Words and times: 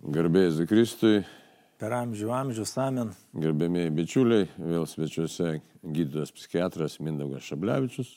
Garbėjai 0.00 0.54
Zikristui, 0.56 1.18
per 1.76 1.92
amžių 1.92 2.30
amžius 2.32 2.70
amen. 2.80 3.10
gerbėmiai 3.36 3.90
bičiuliai, 3.92 4.46
vėl 4.56 4.86
svečiuose 4.88 5.58
gydytojas 5.84 6.32
psichiatras 6.32 6.96
Mindaugas 7.04 7.44
Šablevičius. 7.44 8.14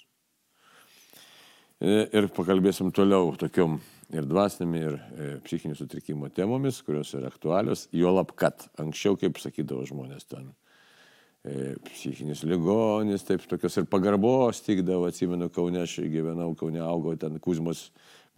E, 1.84 2.08
Ir 2.16 2.30
pakalbėsim 2.32 2.94
toliau 2.96 3.34
tokiom 3.36 3.82
ir 4.16 4.30
dvasinėmi, 4.32 4.80
ir 4.80 4.96
e, 4.96 5.30
psichinių 5.44 5.76
sutrikimų 5.76 6.32
temomis, 6.32 6.80
kurios 6.88 7.12
yra 7.20 7.28
aktualios. 7.28 7.90
Juolab, 7.92 8.32
kad 8.32 8.64
anksčiau, 8.80 9.20
kaip 9.20 9.44
sakydavo 9.44 9.84
žmonės 9.92 10.32
ten, 10.32 10.54
e, 11.44 11.76
psichinis 11.92 12.46
ligonis, 12.48 13.28
taip 13.28 13.44
tokios 13.52 13.76
ir 13.82 13.92
pagarbos 13.92 14.64
tikdavo, 14.64 15.12
atsimenu, 15.12 15.52
Kaune 15.52 15.84
aš 15.84 16.00
gyvenau, 16.08 16.54
Kaune 16.56 16.80
augau, 16.80 17.20
ten 17.20 17.44
Kuzmos 17.44 17.90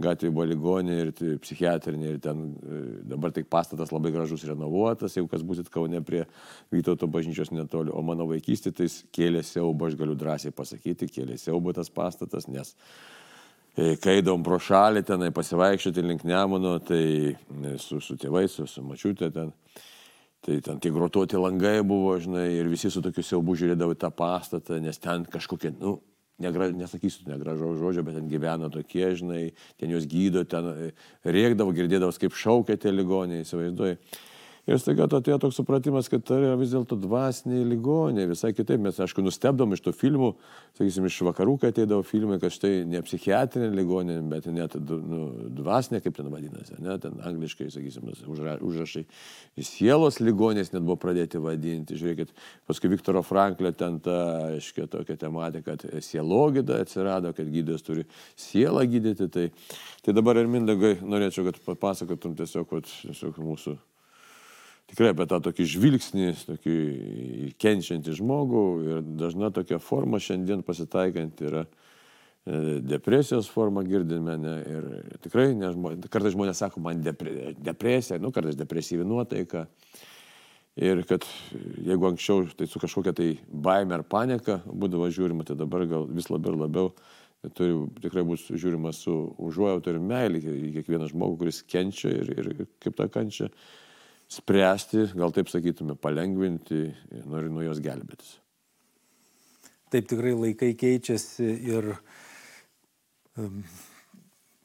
gatvėje 0.01 0.33
buvo 0.35 0.45
ligonė 0.49 0.95
ir 1.05 1.11
psichiatrinė, 1.39 2.15
ir 2.15 2.21
ten 2.23 2.41
e, 2.51 2.79
dabar 3.07 3.31
tik 3.35 3.47
pastatas 3.51 3.93
labai 3.95 4.11
gražus 4.11 4.43
renovuotas, 4.47 5.15
jeigu 5.15 5.29
kas 5.31 5.45
būsit 5.47 5.71
Kaune 5.71 6.01
prie 6.05 6.25
Vytauto 6.73 7.07
bažnyčios 7.11 7.53
netoli, 7.55 7.93
o 7.95 8.03
mano 8.03 8.27
vaikystė 8.27 8.73
tai 8.75 8.89
kėlė 9.15 9.43
siaubą, 9.47 9.89
aš 9.89 9.99
galiu 9.99 10.17
drąsiai 10.19 10.55
pasakyti, 10.55 11.11
kėlė 11.15 11.39
siaubą 11.39 11.75
tas 11.77 11.91
pastatas, 11.93 12.49
nes 12.51 12.73
e, 13.77 13.95
kai 14.01 14.17
eidom 14.19 14.43
pro 14.43 14.59
šalį 14.59 15.05
tenai 15.07 15.31
pasivaikščioti 15.35 16.03
link 16.03 16.27
Nemuno, 16.27 16.75
tai 16.83 17.05
e, 17.31 17.75
su, 17.79 18.01
su 18.03 18.17
tėvais, 18.19 18.51
su, 18.51 18.67
su 18.67 18.83
mačiutė 18.83 19.31
ten. 19.35 19.53
Tai 20.45 20.59
ten 20.61 20.77
tie 20.77 20.91
grotuoti 20.93 21.39
langai 21.41 21.79
buvo, 21.81 22.11
žinai, 22.21 22.51
ir 22.53 22.67
visi 22.69 22.91
su 22.93 23.01
tokiu 23.01 23.23
siaubu 23.25 23.55
žiūrėdavo 23.57 23.95
į 23.95 23.97
tą 24.03 24.11
pastatą, 24.13 24.77
nes 24.77 24.99
ten 25.01 25.23
kažkokie, 25.25 25.71
nu, 25.79 25.95
negra, 26.41 26.69
nesakysiu 26.75 27.29
negražaus 27.29 27.79
žodžio, 27.79 28.03
bet 28.07 28.17
ten 28.19 28.29
gyveno 28.31 28.69
tokie, 28.73 29.07
žinai, 29.17 29.43
ten 29.79 29.93
juos 29.93 30.07
gydo, 30.09 30.43
ten 30.49 30.91
rėkdavo, 31.25 31.75
girdėdavo, 31.75 32.15
kaip 32.19 32.37
šaukia 32.37 32.79
tie 32.81 32.93
ligoniai, 32.93 33.45
įsivaizduoji. 33.45 33.99
Ir 34.65 34.79
staiga 34.81 35.05
to 35.05 35.19
atėjo 35.21 35.37
toks 35.43 35.59
supratimas, 35.59 36.07
kad 36.09 36.23
tai 36.25 36.39
yra 36.41 36.55
vis 36.57 36.71
dėlto 36.73 36.97
dvasiniai 36.97 37.67
ligoniai, 37.69 38.25
visai 38.31 38.49
kitaip. 38.57 38.81
Mes, 38.81 38.97
aišku, 38.97 39.21
nustebdom 39.21 39.75
iš 39.75 39.83
tų 39.85 39.93
filmų, 39.93 40.31
sakysim, 40.79 41.05
iš 41.05 41.19
vakarų, 41.27 41.59
kai 41.61 41.69
ateidavo 41.69 42.01
filmai, 42.05 42.39
kad 42.41 42.53
štai 42.55 42.79
ne 42.89 43.03
psichiatrinė 43.05 43.69
ligoninė, 43.77 44.17
bet 44.31 44.49
net 44.49 44.73
nu, 44.81 45.27
dvasinė, 45.61 46.01
kaip 46.01 46.17
ten 46.17 46.33
vadinasi, 46.33 46.79
ne, 46.81 46.97
ten 47.03 47.21
angliškai, 47.29 47.69
sakysim, 47.77 48.09
užra, 48.33 48.57
užrašai. 48.65 49.05
Sielos 49.61 50.17
ligonės 50.23 50.73
net 50.73 50.81
buvo 50.81 50.97
pradėti 51.05 51.37
vadinti. 51.45 52.01
Žiūrėkit, 52.01 52.33
paskui 52.65 52.89
Viktoro 52.89 53.21
Franklio 53.25 53.69
ten 53.77 54.01
ta, 54.01 54.19
aiškiai, 54.57 54.89
tokia 54.89 55.21
tematika, 55.27 55.75
kad 55.75 56.01
sielogida 56.01 56.81
atsirado, 56.81 57.37
kad 57.37 57.53
gydytojas 57.53 57.85
turi 57.85 58.09
sielą 58.33 58.89
gydyti. 58.89 59.29
Tai, 59.29 59.49
tai 60.01 60.17
dabar 60.17 60.41
ir 60.41 60.49
Mindagai 60.49 60.95
norėčiau, 61.05 61.51
kad 61.51 61.61
papasakotum 61.69 62.33
tiesiog, 62.39 62.71
vat, 62.73 62.89
tiesiog 63.05 63.45
mūsų 63.45 63.77
tikrai 64.91 65.11
apie 65.13 65.27
tą 65.29 65.39
tokį 65.47 65.67
žvilgsnį, 65.73 66.27
tokį 66.49 66.75
kenčiantį 67.61 68.15
žmogų 68.19 68.65
ir 68.85 69.03
dažna 69.19 69.51
tokia 69.53 69.79
forma 69.81 70.21
šiandien 70.21 70.63
pasitaikanti 70.65 71.47
yra 71.49 71.65
e, 71.65 72.79
depresijos 72.85 73.49
forma 73.51 73.85
girdime 73.87 74.37
ne, 74.41 74.55
ir 74.75 74.89
tikrai 75.25 75.51
ne, 75.57 75.71
kartais 76.11 76.35
žmonės 76.35 76.61
sako, 76.63 76.83
man 76.85 77.01
depre, 77.05 77.55
depresija, 77.57 78.21
nu 78.21 78.33
kartais 78.35 78.59
depresyvi 78.59 79.07
nuotaika. 79.07 79.65
Ir 80.75 81.05
kad 81.07 81.23
jeigu 81.87 82.09
anksčiau 82.09 82.49
tai 82.51 82.65
su 82.67 82.81
kažkokia 82.83 83.13
tai 83.15 83.29
baime 83.47 83.95
ar 83.95 84.01
panika 84.03 84.57
būdavo 84.67 85.07
žiūrima, 85.07 85.45
tai 85.47 85.55
dabar 85.55 85.85
gal 85.87 86.09
vis 86.11 86.27
labiau 86.27 86.51
ir 86.51 86.65
labiau 86.65 86.89
turi 87.55 87.77
tikrai 88.01 88.25
bus 88.27 88.43
žiūrima 88.49 88.91
su 88.95 89.13
užuojauta 89.47 89.93
ir 89.93 90.01
meilė 90.03 90.41
į 90.41 90.73
kiekvieną 90.79 91.07
žmogų, 91.11 91.37
kuris 91.43 91.61
kenčia 91.69 92.11
ir, 92.11 92.31
ir 92.35 92.67
kaip 92.83 92.97
tą 92.97 93.07
kančią 93.11 93.49
spręsti, 94.31 95.09
gal 95.15 95.33
taip 95.35 95.49
sakytume, 95.51 95.95
palengvinti, 96.01 96.87
nori 97.29 97.51
nuo 97.53 97.65
jos 97.65 97.81
gelbėtis. 97.83 98.37
Taip 99.93 100.07
tikrai 100.09 100.33
laikai 100.33 100.71
keičiasi 100.77 101.51
ir 101.69 101.91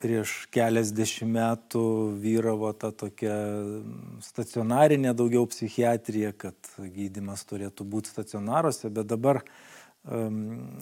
prieš 0.00 0.46
keliasdešimt 0.54 1.34
metų 1.34 1.82
vyravo 2.22 2.70
ta 2.72 2.88
tokia 2.90 3.34
stacionarinė 4.24 5.12
daugiau 5.16 5.44
psichiatrija, 5.50 6.32
kad 6.32 6.56
gydimas 6.94 7.44
turėtų 7.48 7.84
būti 7.84 8.12
stacionaruose, 8.14 8.88
bet 8.88 9.10
dabar 9.10 9.42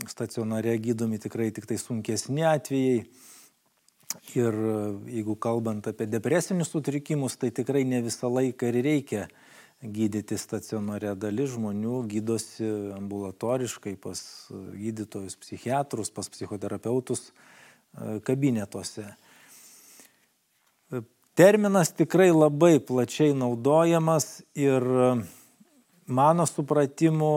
stacionare 0.09 0.77
gydomi 0.79 1.19
tikrai 1.19 1.51
tik 1.51 1.67
tai 1.67 1.81
sunkesni 1.83 2.47
atvejai 2.47 3.03
Ir 4.33 4.55
e, 4.55 4.77
jeigu 5.13 5.35
kalbant 5.37 5.85
apie 5.91 6.07
depresinius 6.09 6.71
sutrikimus, 6.73 7.37
tai 7.37 7.51
tikrai 7.53 7.85
ne 7.85 8.01
visą 8.05 8.31
laiką 8.33 8.71
ir 8.71 8.79
reikia 8.87 9.27
gydyti 9.85 10.39
stacionare. 10.41 11.13
Dalis 11.21 11.53
žmonių 11.53 12.01
gydosi 12.09 12.71
ambulatoriškai 12.97 13.95
pas 14.01 14.23
gydytojus, 14.49 15.37
psichiatrus, 15.43 16.09
pas 16.09 16.33
psichoterapeutus 16.33 17.27
e, 17.29 18.17
kabinetuose. 18.25 19.05
E, 20.89 21.03
terminas 21.37 21.93
tikrai 21.93 22.31
labai 22.33 22.79
plačiai 22.81 23.37
naudojamas 23.37 24.41
ir 24.57 24.89
mano 26.09 26.49
supratimu 26.49 27.35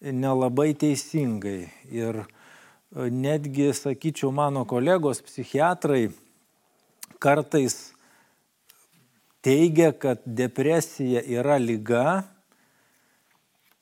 nelabai 0.00 0.72
teisingai. 0.72 1.68
Ir 1.92 2.24
netgi, 2.94 3.72
sakyčiau, 3.72 4.32
mano 4.32 4.64
kolegos 4.64 5.22
psichiatrai 5.22 6.10
kartais 7.18 7.92
teigia, 9.42 9.92
kad 9.92 10.20
depresija 10.26 11.22
yra 11.24 11.56
lyga, 11.58 12.24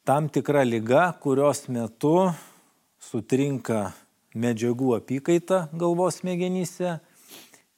tam 0.05 0.29
tikra 0.29 0.63
lyga, 0.65 1.11
kurios 1.23 1.67
metu 1.69 2.31
sutrinka 3.01 3.91
medžiagų 4.35 4.95
apykaita 5.01 5.69
galvos 5.75 6.21
smegenyse 6.21 6.99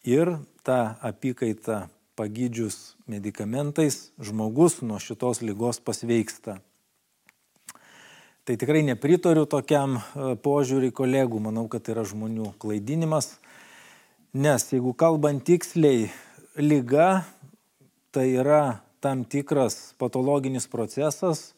ir 0.05 0.35
tą 0.67 0.81
apykaitą 1.01 1.87
pagydžius 2.19 2.95
medikamentais 3.09 4.11
žmogus 4.21 4.83
nuo 4.83 5.01
šitos 5.01 5.41
lygos 5.41 5.81
pasveiksta. 5.81 6.61
Tai 8.43 8.57
tikrai 8.59 8.81
nepritariu 8.83 9.45
tokiam 9.47 10.01
e, 10.01 10.33
požiūriui 10.43 10.91
kolegų, 10.91 11.39
manau, 11.45 11.69
kad 11.71 11.85
tai 11.87 11.93
yra 11.95 12.03
žmonių 12.03 12.49
klaidinimas, 12.59 13.37
nes 14.35 14.65
jeigu 14.73 14.91
kalbant 14.99 15.45
tiksliai, 15.47 16.09
lyga 16.59 17.23
tai 18.11 18.25
yra 18.43 18.81
tam 18.99 19.23
tikras 19.23 19.93
patologinis 19.95 20.67
procesas, 20.67 21.53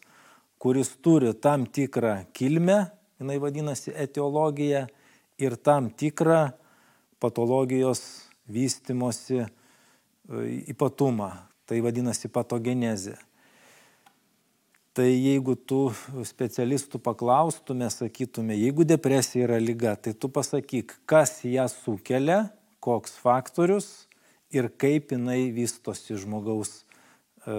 kuris 0.61 0.93
turi 1.01 1.33
tam 1.33 1.65
tikrą 1.65 2.19
kilmę, 2.37 2.77
jinai 3.17 3.41
vadinasi 3.41 3.95
etiologija, 4.05 4.85
ir 5.41 5.57
tam 5.57 5.89
tikrą 5.89 6.51
patologijos 7.17 8.29
vystimosi 8.45 9.41
e, 9.41 9.47
ypatumą, 10.69 11.33
tai 11.65 11.81
vadinasi 11.81 12.29
patogenezė. 12.29 13.17
Tai 14.95 15.09
jeigu 15.11 15.57
tu 15.59 15.89
specialistų 16.23 17.01
paklaustume, 17.03 17.89
sakytume, 17.91 18.55
jeigu 18.55 18.85
depresija 18.87 19.43
yra 19.43 19.57
lyga, 19.59 19.97
tai 19.99 20.13
tu 20.15 20.29
pasakyk, 20.31 20.93
kas 21.03 21.41
ją 21.43 21.65
sukelia, 21.67 22.45
koks 22.79 23.17
faktorius 23.19 23.89
ir 24.55 24.69
kaip 24.71 25.11
jinai 25.11 25.49
vystosi 25.51 26.15
žmogaus 26.21 26.71
e, 27.43 27.57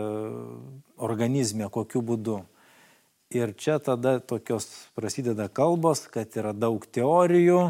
organizme, 0.97 1.69
kokiu 1.69 2.01
būdu. 2.09 2.39
Ir 3.37 3.53
čia 3.53 3.77
tada 3.85 4.17
tokios 4.17 4.71
prasideda 4.97 5.51
kalbos, 5.53 6.07
kad 6.09 6.33
yra 6.41 6.57
daug 6.57 6.89
teorijų, 6.89 7.61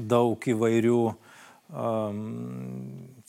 daug 0.00 0.40
įvairių 0.40 1.02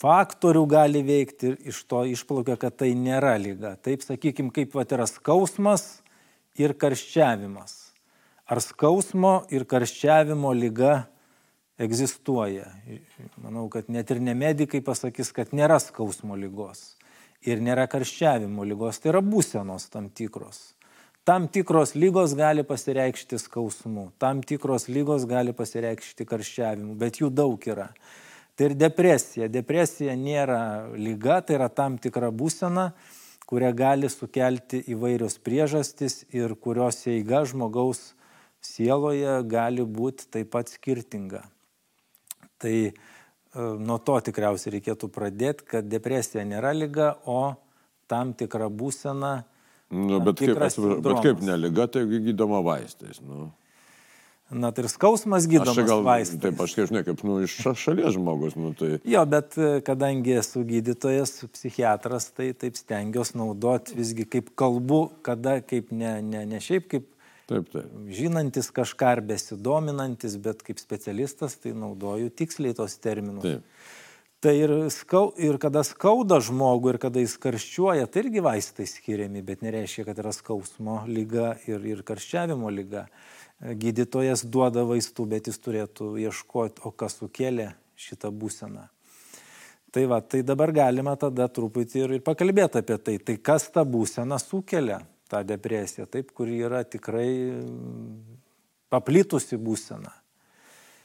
faktorių 0.01 0.65
gali 0.69 1.01
veikti 1.05 1.51
ir 1.51 1.71
iš 1.71 1.81
to 1.89 2.03
išplaukia, 2.11 2.57
kad 2.61 2.77
tai 2.77 2.93
nėra 2.97 3.35
lyga. 3.41 3.75
Taip 3.81 4.05
sakykime, 4.05 4.53
kaip 4.53 4.75
vat 4.77 4.93
yra 4.93 5.07
skausmas 5.09 6.03
ir 6.59 6.75
karščiavimas. 6.77 7.73
Ar 8.45 8.61
skausmo 8.61 9.39
ir 9.49 9.65
karščiavimo 9.65 10.53
lyga 10.53 11.07
egzistuoja? 11.81 12.69
Manau, 13.41 13.65
kad 13.73 13.89
net 13.89 14.11
ir 14.13 14.21
ne 14.21 14.35
medikai 14.37 14.83
pasakys, 14.85 15.33
kad 15.33 15.49
nėra 15.55 15.79
skausmo 15.81 16.37
lygos 16.37 16.93
ir 17.45 17.61
nėra 17.61 17.85
karščiavimo 17.89 18.65
lygos, 18.65 18.99
tai 19.01 19.11
yra 19.13 19.21
būsenos 19.25 19.89
tam 19.93 20.09
tikros. 20.09 20.73
Tam 21.25 21.47
tikros 21.49 21.95
lygos 21.97 22.35
gali 22.37 22.61
pasireikšti 22.65 23.39
skausmu, 23.41 24.11
tam 24.21 24.43
tikros 24.45 24.85
lygos 24.93 25.25
gali 25.29 25.55
pasireikšti 25.57 26.25
karščiavimu, 26.29 26.93
bet 27.01 27.17
jų 27.21 27.31
daug 27.33 27.65
yra. 27.65 27.89
Tai 28.55 28.69
ir 28.69 28.75
depresija. 28.79 29.49
Depresija 29.51 30.15
nėra 30.15 30.59
lyga, 30.95 31.41
tai 31.43 31.57
yra 31.57 31.67
tam 31.67 31.97
tikra 31.99 32.31
būsena, 32.31 32.93
kurią 33.45 33.71
gali 33.75 34.09
sukelti 34.09 34.79
įvairios 34.95 35.35
priežastys 35.43 36.23
ir 36.33 36.55
kurios 36.55 37.03
eiga 37.11 37.43
žmogaus 37.45 38.13
sieloje 38.63 39.41
gali 39.51 39.83
būti 39.83 40.29
taip 40.31 40.53
pat 40.55 40.71
skirtinga. 40.71 41.43
Tai 42.63 42.75
nuo 43.55 43.97
to 44.03 44.15
tikriausiai 44.29 44.77
reikėtų 44.77 45.11
pradėti, 45.13 45.67
kad 45.75 45.91
depresija 45.91 46.43
nėra 46.47 46.73
lyga, 46.75 47.11
o 47.27 47.55
tam 48.11 48.33
tikra 48.37 48.69
būsena. 48.71 49.35
Nu, 49.91 50.19
bet, 50.23 50.41
kaip, 50.41 50.57
bet 51.05 51.21
kaip 51.23 51.43
neliga, 51.45 51.85
tai 51.91 52.05
gydoma 52.09 52.63
vaistais. 52.65 53.21
Nu. 53.21 53.51
Na, 54.53 54.69
tai 54.69 54.83
ir 54.85 54.91
skausmas 54.93 55.47
gydomas 55.49 55.87
gal, 55.89 56.03
vaistais. 56.05 56.37
Taip, 56.43 56.59
aš 56.61 56.75
kaip 56.77 56.89
žinai, 56.91 57.01
kaip 57.07 57.23
nu, 57.25 57.39
iš 57.47 57.55
šalies 57.81 58.13
žmogus. 58.13 58.53
Nu, 58.59 58.75
tai... 58.77 58.99
Jo, 59.09 59.23
bet 59.29 59.57
e, 59.57 59.71
kadangi 59.85 60.35
esu 60.37 60.61
gydytojas, 60.67 61.33
psichiatras, 61.55 62.29
tai 62.37 62.51
taip 62.53 62.77
stengiuosi 62.77 63.39
naudoti 63.41 63.97
visgi 63.97 64.27
kaip 64.29 64.53
kalbu, 64.59 65.01
kada 65.25 65.57
kaip 65.65 65.89
ne, 65.89 66.19
ne, 66.21 66.45
ne 66.51 66.61
šiaip 66.61 66.89
kaip 66.93 67.11
Taip, 67.45 67.67
taip. 67.69 67.89
Žinantis 68.09 68.71
kažką 68.73 69.11
ar 69.13 69.19
besidominantis, 69.21 70.33
bet 70.41 70.63
kaip 70.65 70.79
specialistas, 70.81 71.53
tai 71.61 71.75
naudoju 71.77 72.31
tiksliai 72.33 72.73
tos 72.73 72.97
terminus. 72.97 73.45
Taip. 73.45 73.91
Tai 74.45 74.51
ir, 74.53 74.71
skau, 74.93 75.31
ir 75.41 75.55
kada 75.57 75.81
skauda 75.81 76.37
žmogų, 76.45 76.91
ir 76.91 76.97
kada 77.01 77.21
jis 77.23 77.31
karščiuoja, 77.41 78.05
tai 78.05 78.21
irgi 78.21 78.43
vaistai 78.45 78.85
skiriami, 78.85 79.41
bet 79.41 79.63
nereiškia, 79.65 80.03
kad 80.05 80.19
yra 80.21 80.29
skausmo 80.37 80.99
lyga 81.09 81.55
ir, 81.65 81.81
ir 81.81 82.03
karščiavimo 82.05 82.69
lyga 82.69 83.07
gydytojas 83.57 84.43
duoda 84.45 84.83
vaistų, 84.85 85.25
bet 85.31 85.49
jis 85.49 85.57
turėtų 85.65 86.11
ieškoti, 86.27 86.83
o 86.85 86.91
kas 86.93 87.17
sukėlė 87.23 87.71
šitą 87.97 88.29
būseną. 88.29 88.83
Tai 89.89 90.03
va, 90.11 90.19
tai 90.21 90.43
dabar 90.45 90.75
galima 90.77 91.15
tada 91.17 91.47
truputį 91.49 92.03
ir, 92.03 92.13
ir 92.19 92.21
pakalbėti 92.21 92.83
apie 92.83 92.99
tai. 93.01 93.15
Tai 93.17 93.37
kas 93.49 93.65
tą 93.73 93.81
būseną 93.89 94.37
sukelia, 94.43 94.99
tą 95.25 95.41
depresiją, 95.41 96.05
taip, 96.05 96.29
kuri 96.37 96.61
yra 96.67 96.83
tikrai 96.85 97.31
mm, 97.49 98.37
paplitusi 98.93 99.57
būsena. 99.57 100.13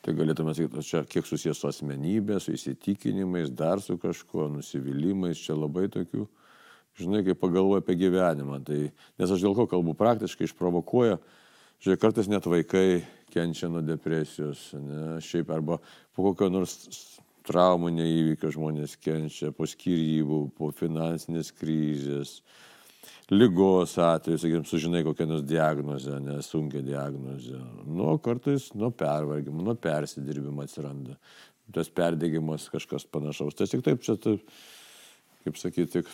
Tai 0.00 0.14
galėtume 0.16 0.54
sakyti, 0.56 0.84
čia 0.86 1.02
kiek 1.04 1.26
susijęs 1.28 1.58
su 1.60 1.68
asmenybė, 1.68 2.38
su 2.40 2.54
įsitikinimais, 2.56 3.50
dar 3.52 3.82
su 3.84 3.98
kažkuo, 4.00 4.46
nusivylimais, 4.54 5.42
čia 5.44 5.58
labai 5.58 5.90
tokių, 5.92 6.24
žinai, 7.00 7.20
kai 7.26 7.36
pagalvoju 7.36 7.82
apie 7.82 7.98
gyvenimą. 8.00 8.62
Tai, 8.64 8.80
nes 9.20 9.34
aš 9.36 9.44
dėl 9.44 9.58
ko 9.58 9.68
kalbu 9.68 9.92
praktiškai 9.98 10.48
išprovokuoja, 10.48 11.20
Žiūrėk, 11.80 12.00
kartais 12.02 12.26
net 12.28 12.44
vaikai 12.44 13.00
kenčia 13.32 13.70
nuo 13.72 13.80
depresijos, 13.80 14.66
ne, 14.76 15.14
šiaip 15.24 15.48
arba 15.54 15.78
po 16.12 16.26
kokio 16.26 16.50
nors 16.52 16.74
trauminio 17.48 18.04
įvykio 18.04 18.50
žmonės 18.52 18.98
kenčia, 19.00 19.48
po 19.56 19.64
skirybų, 19.64 20.42
po 20.58 20.68
finansinės 20.76 21.48
krizės, 21.56 22.34
lygos 23.30 23.94
atveju, 24.02 24.40
sakykime, 24.42 24.66
sužinai 24.66 25.04
kokią 25.06 25.28
nors 25.30 25.44
diagnozę, 25.46 26.18
nesunkia 26.24 26.82
diagnozė. 26.86 27.60
Nu, 27.86 28.16
kartais 28.22 28.70
nuo 28.74 28.90
pervargimo, 28.90 29.62
nuo 29.66 29.76
persidirbimo 29.78 30.66
atsiranda. 30.66 31.16
Tas 31.70 31.90
perdėgymas 31.94 32.66
kažkas 32.72 33.06
panašaus. 33.06 33.54
Tai 33.54 33.68
tik 33.70 33.86
taip, 33.86 34.02
čia, 34.02 34.16
taip, 34.18 34.42
kaip 35.44 35.60
sakyti, 35.60 36.00
tik 36.00 36.10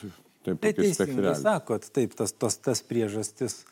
Taip, 0.46 0.60
tai 0.62 0.70
teisingai 0.76 1.32
sakot, 1.34 1.82
taip, 1.90 2.12
tas, 2.14 2.30
tas, 2.30 2.54
tas 2.62 2.82
priežastis, 2.86 3.64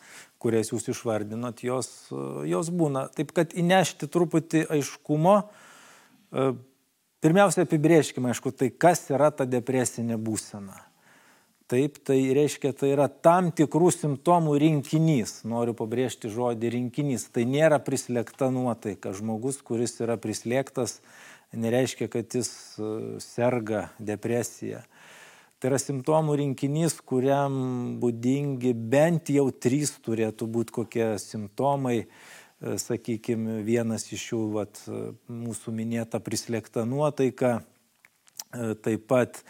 kurias 0.43 0.73
jūs 0.73 0.89
išvardinot, 0.91 1.63
jos, 1.63 1.91
jos 2.51 2.71
būna. 2.75 3.05
Taip, 3.15 3.31
kad 3.37 3.55
įnešti 3.55 4.09
truputį 4.11 4.65
aiškumo, 4.75 5.37
e, 6.35 6.49
pirmiausia 7.23 7.63
apibrieškime, 7.63 8.33
aišku, 8.33 8.51
tai 8.59 8.73
kas 8.75 9.05
yra 9.15 9.31
ta 9.31 9.47
depresinė 9.47 10.19
būsena. 10.19 10.81
Taip, 11.65 11.97
tai 12.05 12.19
reiškia, 12.37 12.75
tai 12.77 12.91
yra 12.93 13.07
tam 13.09 13.47
tikrų 13.57 13.89
simptomų 13.95 14.59
rinkinys. 14.61 15.39
Noriu 15.49 15.73
pabrėžti 15.79 16.29
žodį 16.29 16.75
rinkinys. 16.75 17.25
Tai 17.33 17.47
nėra 17.49 17.79
prislėgta 17.81 18.51
nuotaika. 18.53 19.15
Žmogus, 19.17 19.63
kuris 19.65 19.97
yra 20.05 20.19
prislėgtas, 20.21 20.99
nereiškia, 21.57 22.11
kad 22.13 22.37
jis 22.37 22.53
e, 22.77 22.91
serga 23.25 23.87
depresija. 23.97 24.83
Tai 25.57 25.71
yra 25.71 25.81
simptomų 25.81 26.37
rinkinys, 26.43 26.99
kuriam 27.01 27.57
būdingi 28.03 28.75
bent 28.77 29.33
jau 29.33 29.49
trys 29.49 29.97
turėtų 30.05 30.51
būti 30.59 30.81
kokie 30.83 31.07
simptomai. 31.23 32.03
E, 32.05 32.77
Sakykime, 32.77 33.63
vienas 33.65 34.05
iš 34.13 34.35
jų 34.35 34.43
vat, 34.59 34.85
mūsų 35.33 35.73
minėta 35.81 36.21
prislėgta 36.21 36.85
nuotaika, 36.85 37.63
e, 38.53 38.75
taip 38.85 39.09
pat 39.09 39.41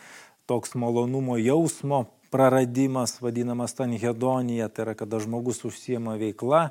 toks 0.47 0.75
malonumo 0.75 1.37
jausmo 1.37 2.05
praradimas, 2.31 3.21
vadinamas 3.23 3.75
tanhedonija, 3.75 4.69
tai 4.69 4.89
yra 4.89 4.95
kada 4.99 5.21
žmogus 5.23 5.63
užsiema 5.65 6.17
veikla, 6.19 6.69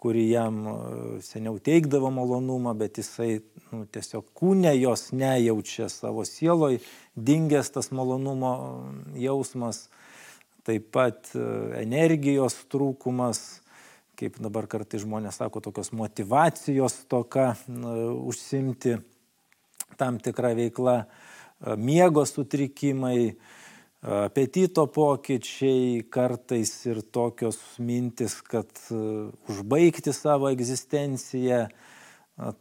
kuri 0.00 0.24
jam 0.30 0.62
e, 0.66 0.72
seniau 1.22 1.58
teikdavo 1.62 2.10
malonumą, 2.10 2.72
bet 2.80 2.98
jisai 2.98 3.42
nu, 3.70 3.84
tiesiog 3.92 4.24
kūne 4.34 4.72
jos 4.80 5.10
nejaučia 5.12 5.90
savo 5.92 6.24
sieloj, 6.26 6.80
dingęs 7.14 7.70
tas 7.74 7.92
malonumo 7.94 8.54
jausmas, 9.20 9.84
taip 10.66 10.88
pat 10.96 11.30
e, 11.36 11.44
energijos 11.82 12.56
trūkumas, 12.72 13.42
kaip 14.18 14.40
dabar 14.42 14.66
kartai 14.70 15.02
žmonės 15.02 15.38
sako, 15.42 15.60
tokios 15.60 15.92
motivacijos 15.92 17.02
toka 17.10 17.52
užsimti 17.68 18.96
tam 20.00 20.18
tikrą 20.24 20.56
veiklą, 20.56 21.02
e, 21.04 21.31
miego 21.76 22.24
sutrikimai, 22.26 23.34
apetito 24.02 24.88
pokyčiai, 24.90 26.02
kartais 26.10 26.74
ir 26.90 27.02
tokios 27.14 27.58
mintis, 27.78 28.40
kad 28.42 28.68
užbaigti 28.90 30.14
savo 30.16 30.50
egzistenciją, 30.50 31.68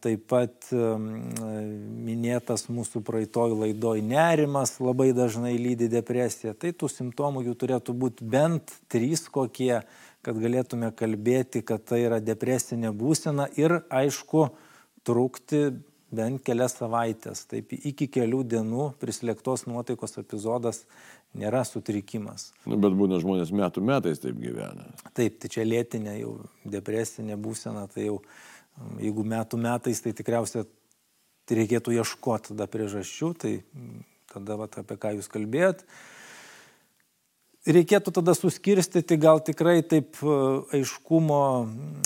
taip 0.03 0.27
pat 0.29 0.67
minėtas 0.71 2.67
mūsų 2.69 3.01
praeitoj 3.07 3.55
laidoj 3.63 4.03
nerimas 4.05 4.75
labai 4.83 5.09
dažnai 5.17 5.55
lydi 5.57 5.87
depresiją. 5.89 6.53
Tai 6.53 6.73
tų 6.75 6.91
simptomų 6.91 7.45
jų 7.47 7.55
turėtų 7.63 7.95
būti 7.97 8.27
bent 8.27 8.75
trys 8.91 9.25
kokie, 9.31 9.81
kad 10.21 10.37
galėtume 10.37 10.91
kalbėti, 10.93 11.63
kad 11.65 11.87
tai 11.87 12.03
yra 12.05 12.19
depresinė 12.21 12.91
būsena 12.93 13.47
ir 13.57 13.79
aišku 13.89 14.51
trukti 15.07 15.71
bent 16.11 16.43
kelias 16.45 16.75
savaitės. 16.79 17.45
Taip 17.49 17.73
iki 17.77 18.09
kelių 18.11 18.43
dienų 18.53 18.91
prislėgtos 19.01 19.65
nuotaikos 19.69 20.19
epizodas 20.21 20.83
nėra 21.37 21.63
sutrikimas. 21.67 22.51
Nu, 22.67 22.77
bet 22.81 22.95
būna 22.97 23.21
žmonės 23.23 23.53
metų 23.55 23.83
metais 23.87 24.19
taip 24.23 24.39
gyvena. 24.41 24.89
Taip, 25.17 25.39
tai 25.39 25.51
čia 25.51 25.65
lėtinė 25.67 26.17
jau 26.19 26.35
depresinė 26.67 27.39
būsena, 27.39 27.87
tai 27.91 28.09
jau 28.09 28.19
jeigu 28.99 29.25
metų 29.27 29.59
metais, 29.61 30.03
tai 30.03 30.13
tikriausiai 30.17 30.67
tai 31.47 31.59
reikėtų 31.61 31.95
ieškoti 31.97 32.53
tada 32.53 32.67
priežasčių, 32.71 33.33
tai 33.39 33.53
tada 34.31 34.57
vat, 34.59 34.77
apie 34.79 34.97
ką 34.99 35.15
jūs 35.17 35.29
kalbėjot. 35.31 35.85
Reikėtų 37.61 38.13
tada 38.15 38.33
suskirstyti 38.33 39.19
gal 39.21 39.41
tikrai 39.45 39.83
taip 39.85 40.17
e, 40.23 40.37
aiškumo 40.79 41.41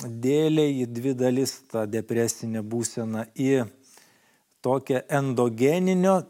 dėliai 0.04 0.82
į 0.82 0.88
dvi 0.92 1.14
dalis 1.16 1.54
tą 1.72 1.86
depresinę 1.88 2.60
būseną 2.60 3.30
į 3.40 3.64
tokią 4.66 5.04
endogeninio 5.20 6.24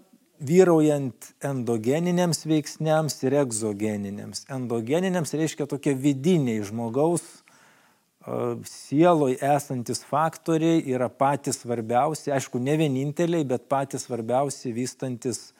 vyraujant 0.45 1.31
endogeniniams 1.47 2.43
veiksniams 2.45 3.15
ir 3.23 3.37
egzogeniniams. 3.39 4.43
Endogeniniams 4.51 5.31
reiškia 5.39 5.67
tokie 5.71 5.95
vidiniai 5.95 6.63
žmogaus 6.67 7.23
sieloj 8.65 9.37
esantis 9.41 10.01
faktoriai 10.09 10.81
yra 10.89 11.09
patys 11.13 11.61
svarbiausi, 11.61 12.31
aišku, 12.33 12.59
ne 12.59 12.73
vieninteliai, 12.79 13.45
bet 13.45 13.67
patys 13.69 14.07
svarbiausi 14.07 14.73
vystantis 14.73 15.51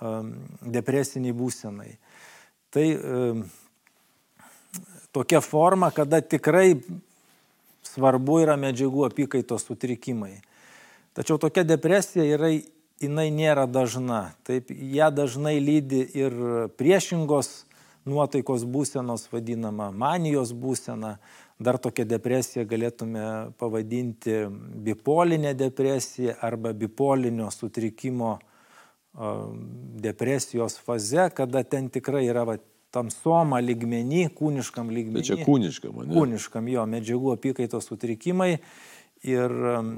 depresiniai 0.00 1.36
būsenai. 1.36 1.92
Tai 2.72 2.86
tokia 5.12 5.42
forma, 5.44 5.90
kada 5.92 6.22
tikrai 6.24 6.78
svarbu 7.84 8.40
yra 8.44 8.56
medžiagų 8.60 9.04
apykaitos 9.08 9.68
sutrikimai. 9.68 10.38
Tačiau 11.18 11.34
tokia 11.42 11.64
depresija 11.66 12.22
yra 12.22 12.52
jinai 13.02 13.30
nėra 13.34 13.64
dažna. 13.66 14.36
Taip, 14.46 14.70
ją 14.70 15.08
dažnai 15.10 15.56
lydi 15.58 16.04
ir 16.14 16.36
priešingos 16.78 17.64
nuotaikos 18.06 18.62
būsenos 18.62 19.26
vadinama 19.32 19.90
manijos 19.90 20.52
būsena. 20.54 21.16
Dar 21.58 21.80
tokią 21.82 22.04
depresiją 22.06 22.62
galėtume 22.70 23.24
pavadinti 23.58 24.44
bipolinė 24.86 25.56
depresija 25.58 26.36
arba 26.38 26.70
bipolinio 26.70 27.50
sutrikimo 27.50 28.36
depresijos 29.98 30.78
faze, 30.78 31.26
kada 31.34 31.64
ten 31.66 31.90
tikrai 31.90 32.28
yra 32.28 32.44
va, 32.46 32.60
tamsoma 32.94 33.58
lygmenį, 33.58 34.28
kūniškam 34.38 34.94
lygmenį. 34.94 35.18
Bet 35.18 35.26
čia 35.28 35.40
kūniškam, 35.42 35.98
ne? 36.04 36.14
Kūniškam 36.14 36.70
jo 36.70 36.86
medžiagų 36.94 37.34
apykaitos 37.34 37.90
sutrikimai 37.90 38.52
Ir, 39.26 39.54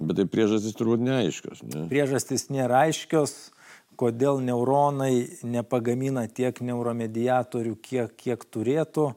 Bet 0.08 0.16
tai 0.16 0.26
priežastys 0.30 0.76
turbūt 0.78 1.02
neaiškios. 1.04 1.64
Ne? 1.68 1.84
Priežastys 1.90 2.48
nėra 2.52 2.86
aiškios, 2.86 3.52
kodėl 4.00 4.40
neuronai 4.44 5.40
nepagamina 5.44 6.24
tiek 6.28 6.56
neuromediatorių, 6.64 7.76
kiek, 7.84 8.16
kiek 8.16 8.48
turėtų. 8.48 9.10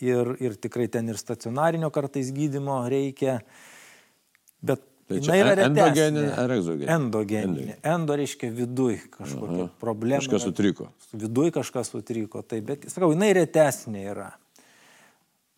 Ir, 0.00 0.34
ir 0.40 0.56
tikrai 0.56 0.86
ten 0.92 1.08
ir 1.12 1.18
stacionarinio 1.20 1.90
kartais 1.92 2.30
gydimo 2.32 2.78
reikia. 2.88 3.40
Bet 4.64 4.84
Tai 5.10 5.18
Jinai 5.18 5.40
yra 5.42 5.54
čia 5.56 5.64
endogeninė 5.66 6.26
ar 6.38 6.52
egzogeninė? 6.54 6.90
Endogeninė. 6.94 7.72
Endo 7.90 8.14
reiškia 8.14 8.50
viduj 8.54 9.00
kažkokia 9.10 9.64
Aha. 9.64 9.70
problema. 9.82 10.20
Kažkas 10.22 10.44
sutriko. 10.46 10.86
Viduj 11.10 11.50
kažkas 11.56 11.90
sutriko. 11.90 12.44
Tai, 12.46 12.60
bet, 12.68 12.86
sakau, 12.92 13.08
jinai 13.10 13.32
retesnė 13.40 14.04
yra. 14.12 14.28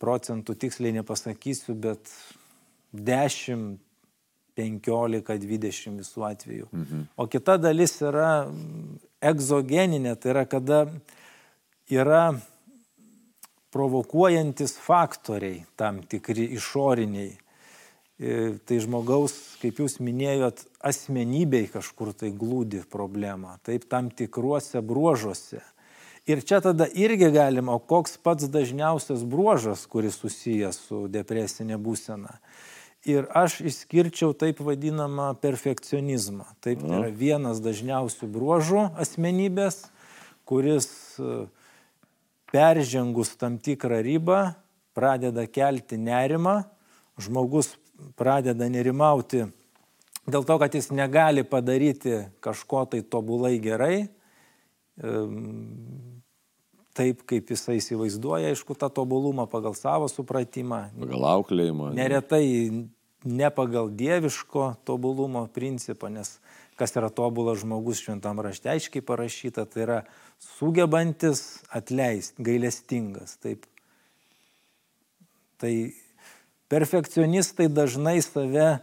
Procentų 0.01 0.55
tiksliai 0.57 0.95
nepasakysiu, 0.97 1.75
bet 1.85 2.09
10, 2.93 3.77
15, 4.55 5.37
20 5.41 5.99
visų 5.99 6.25
atvejų. 6.29 6.69
Mhm. 6.71 7.05
O 7.17 7.27
kita 7.27 7.57
dalis 7.57 7.97
yra 8.05 8.45
mm, 8.45 8.97
egzogeninė, 9.33 10.15
tai 10.15 10.33
yra 10.35 10.45
kada 10.49 10.81
yra 11.89 12.25
provokuojantis 13.73 14.77
faktoriai 14.77 15.63
tam 15.75 16.03
tikri 16.05 16.45
išoriniai. 16.57 17.33
E, 17.33 17.39
Tai 18.63 18.77
žmogaus, 18.79 19.33
kaip 19.59 19.79
jūs 19.81 19.97
minėjot, 19.97 20.61
asmenybei 20.85 21.65
kažkur 21.73 22.13
tai 22.15 22.29
glūdi 22.29 22.83
problema, 22.87 23.57
taip 23.65 23.87
tam 23.89 24.11
tikruose 24.13 24.83
bruožuose. 24.85 25.63
Ir 26.29 26.39
čia 26.45 26.61
tada 26.63 26.85
irgi 26.87 27.27
galima, 27.33 27.73
o 27.75 27.81
koks 27.83 28.15
pats 28.23 28.47
dažniausias 28.47 29.25
bruožas, 29.27 29.83
kuris 29.91 30.21
susijęs 30.21 30.77
su 30.85 31.01
depresinė 31.11 31.75
būsena. 31.81 32.37
Ir 33.03 33.27
aš 33.35 33.59
išskirčiau 33.67 34.31
taip 34.31 34.61
vadinamą 34.63 35.33
perfekcionizmą. 35.43 36.45
Taip, 36.63 36.79
tai 36.79 37.01
yra 37.01 37.09
vienas 37.11 37.59
dažniausių 37.63 38.29
bruožų 38.31 38.85
asmenybės, 39.03 39.81
kuris 40.47 40.87
e, 41.19 41.43
peržengus 42.53 43.33
tam 43.35 43.59
tikrą 43.59 43.99
ribą 44.05 44.39
pradeda 44.95 45.43
kelti 45.51 45.99
nerimą, 45.99 46.61
žmogus 47.19 47.73
pradeda 48.15 48.69
nerimauti 48.71 49.49
dėl 50.27 50.45
to, 50.47 50.57
kad 50.59 50.75
jis 50.75 50.91
negali 50.95 51.43
padaryti 51.43 52.23
kažko 52.43 52.85
tai 52.91 53.01
tobulai 53.03 53.57
gerai, 53.63 54.07
taip 56.93 57.23
kaip 57.29 57.49
jisai 57.49 57.79
įsivaizduoja, 57.79 58.51
aišku, 58.53 58.75
tą 58.77 58.89
tobulumą 58.93 59.47
pagal 59.49 59.73
savo 59.77 60.09
supratimą, 60.11 60.87
Pagal 60.99 61.25
auklėjimą. 61.31 61.91
neretai 61.97 62.45
ne 63.23 63.49
pagal 63.55 63.89
dieviško 63.89 64.75
tobulumo 64.85 65.47
principą, 65.53 66.11
nes 66.13 66.37
kas 66.77 66.95
yra 66.97 67.09
tobulas 67.13 67.61
žmogus 67.61 68.01
šventam 68.03 68.41
rašte 68.43 68.69
aiškiai 68.69 69.05
parašyta, 69.05 69.65
tai 69.69 69.85
yra 69.85 69.99
sugebantis 70.41 71.63
atleisti, 71.71 72.43
gailestingas. 72.43 73.37
Taip. 73.41 73.65
Tai 75.61 75.73
perfekcionistai 76.73 77.69
dažnai 77.69 78.19
save 78.25 78.79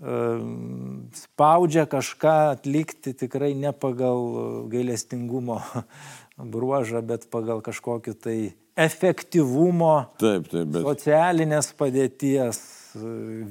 spaudžia 0.00 1.84
kažką 1.90 2.36
atlikti 2.54 3.12
tikrai 3.12 3.52
ne 3.54 3.72
pagal 3.76 4.66
gailestingumo 4.72 5.60
bruožą, 6.52 7.02
bet 7.04 7.28
pagal 7.32 7.60
kažkokį 7.64 8.14
tai 8.16 8.38
efektyvumo, 8.80 9.94
Taip, 10.20 10.46
taip, 10.48 10.70
bet 10.72 10.86
socialinės 10.86 11.74
padėties, 11.76 12.60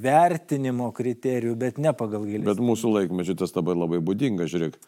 vertinimo 0.02 0.90
kriterijų, 0.96 1.54
bet 1.60 1.78
ne 1.78 1.92
pagal 1.96 2.26
gailestingumą. 2.26 2.50
Bet 2.50 2.64
mūsų 2.66 2.94
laikmečių 2.96 3.38
tas 3.40 3.54
dabar 3.54 3.78
labai 3.78 4.02
būdinga, 4.04 4.48
žiūrėk. 4.50 4.80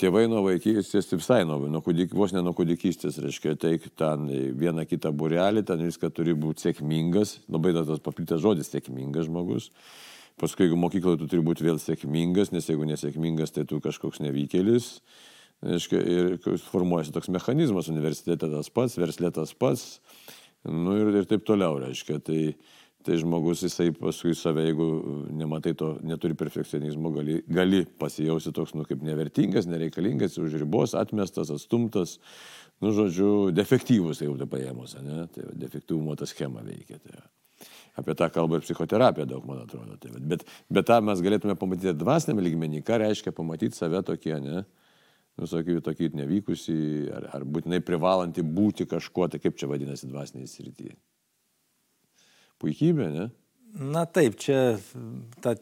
Tėvai 0.00 0.22
nuo 0.32 0.40
vaikystės, 0.46 1.10
tai 1.10 1.18
visai 1.20 1.42
nuo, 1.44 1.58
nuo 1.68 1.82
kūdik, 1.84 2.14
vos 2.16 2.32
ne 2.32 2.40
nuo 2.40 2.54
kūdikystės, 2.56 3.18
reiškia, 3.20 3.52
teik 3.60 3.90
ten 4.00 4.30
vieną 4.56 4.86
kitą 4.88 5.10
burelį, 5.12 5.60
ten 5.68 5.82
viską 5.84 6.08
turi 6.14 6.32
būti 6.32 6.70
sėkmingas, 6.70 7.34
labai 7.52 7.74
tas 7.76 8.00
paplitęs 8.00 8.40
žodis 8.40 8.72
sėkmingas 8.72 9.28
žmogus. 9.28 9.68
Paskui, 10.40 10.66
jeigu 10.66 10.78
mokykloje 10.82 11.20
tu 11.20 11.28
turi 11.30 11.44
būti 11.46 11.62
vėl 11.62 11.78
sėkmingas, 11.78 12.50
nes 12.50 12.66
jeigu 12.66 12.86
nesėkmingas, 12.88 13.54
tai 13.54 13.62
tu 13.70 13.78
kažkoks 13.82 14.18
nevykėlis. 14.24 14.96
Reiškia, 15.64 16.00
ir 16.02 16.56
formuojasi 16.66 17.14
toks 17.14 17.30
mechanizmas, 17.32 17.88
universitete 17.88 18.48
tas 18.50 18.70
pats, 18.74 18.98
verslė 18.98 19.30
tas 19.32 19.54
pats, 19.56 19.84
nu 20.66 20.96
ir, 20.98 21.12
ir 21.22 21.28
taip 21.30 21.46
toliau, 21.46 21.78
reiškia. 21.80 22.18
Tai, 22.26 22.40
tai 23.06 23.18
žmogus 23.20 23.62
jisai 23.62 23.92
paskui 23.94 24.34
save, 24.36 24.64
jeigu 24.66 24.88
nematai 25.38 25.76
to, 25.78 25.92
neturi 26.04 26.36
perfekcionizmo, 26.40 27.14
gali, 27.14 27.38
gali 27.46 27.84
pasijausti 28.00 28.52
toks, 28.56 28.74
nu, 28.74 28.88
kaip 28.88 29.06
nevertingas, 29.06 29.70
nereikalingas, 29.70 30.40
už 30.42 30.58
ribos, 30.64 30.96
atmestas, 30.98 31.52
atstumtas, 31.54 32.18
nu, 32.82 32.90
žodžiu, 32.96 33.30
defektyvus, 33.54 34.24
jau 34.26 34.34
tai 34.40 34.50
paėmus, 34.50 34.98
ne? 35.04 35.28
Tai 35.36 35.48
defektyvumo 35.62 36.18
ta 36.18 36.28
schema 36.28 36.64
veikia. 36.66 36.98
Tai. 37.04 37.22
Apie 37.94 38.14
tą 38.18 38.26
kalbą 38.34 38.58
ir 38.58 38.64
psichoterapija 38.64 39.26
daug, 39.30 39.44
man 39.46 39.60
atrodo. 39.62 39.96
Tai, 40.02 40.10
bet, 40.18 40.42
bet 40.72 40.86
tą 40.88 40.98
mes 41.06 41.20
galėtume 41.22 41.54
pamatyti 41.58 41.94
dvasiniam 41.94 42.40
lygmenį, 42.42 42.82
ką 42.86 42.98
reiškia 43.04 43.32
pamatyti 43.36 43.78
save 43.78 44.00
tokie, 44.06 44.34
ne? 44.42 44.64
Visokių 45.38 45.80
tokį 45.82 46.12
nevykusi, 46.14 46.74
ar, 47.14 47.28
ar 47.38 47.44
būtinai 47.46 47.80
privalanti 47.82 48.42
būti 48.46 48.86
kažkuo, 48.90 49.26
tai 49.30 49.40
kaip 49.42 49.56
čia 49.58 49.66
vadinasi 49.70 50.10
dvasiniai 50.10 50.50
srityje. 50.50 50.94
Puikybė, 52.62 53.08
ne? 53.14 53.28
Na 53.74 54.04
taip, 54.06 54.36
čia 54.38 54.76
ta, 55.42 55.56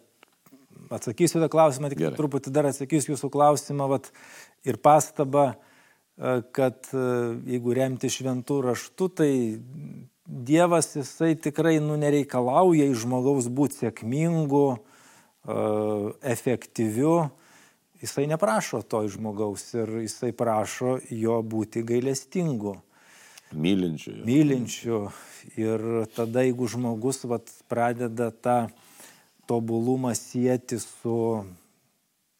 atsakysiu 0.93 1.41
tą 1.41 1.49
klausimą, 1.53 1.89
tik 1.93 2.03
Gerai. 2.03 2.19
truputį 2.19 2.53
dar 2.53 2.69
atsakysiu 2.69 3.15
jūsų 3.15 3.33
klausimą 3.33 3.89
vat, 3.93 4.11
ir 4.69 4.77
pastabą, 4.85 5.53
e, 5.53 6.35
kad 6.53 6.93
e, 6.93 7.07
jeigu 7.55 7.77
remti 7.77 8.13
šventų 8.13 8.61
raštų, 8.69 9.09
tai 9.21 9.31
Dievas 10.27 10.93
jisai 10.97 11.35
tikrai 11.35 11.81
nu, 11.83 11.97
nereikalauja 11.99 12.87
iš 12.93 13.03
žmogaus 13.03 13.49
būti 13.51 13.83
sėkmingu, 13.83 14.67
e, 14.79 15.57
efektyviu. 16.35 17.17
Jisai 18.03 18.29
neprašo 18.31 18.83
to 18.83 19.03
iš 19.07 19.19
žmogaus 19.19 19.67
ir 19.75 19.91
jisai 20.03 20.33
prašo 20.35 20.97
jo 21.11 21.43
būti 21.43 21.83
gailestingu 21.87 22.79
Mylinčių. 23.53 24.15
mylinčių. 24.27 25.01
Ir 25.59 25.83
tada, 26.15 26.47
jeigu 26.47 26.69
žmogus 26.71 27.25
vat, 27.27 27.51
pradeda 27.69 28.31
tą 28.31 28.71
tobulumą 29.51 30.15
sieti 30.15 30.79
su 30.79 31.45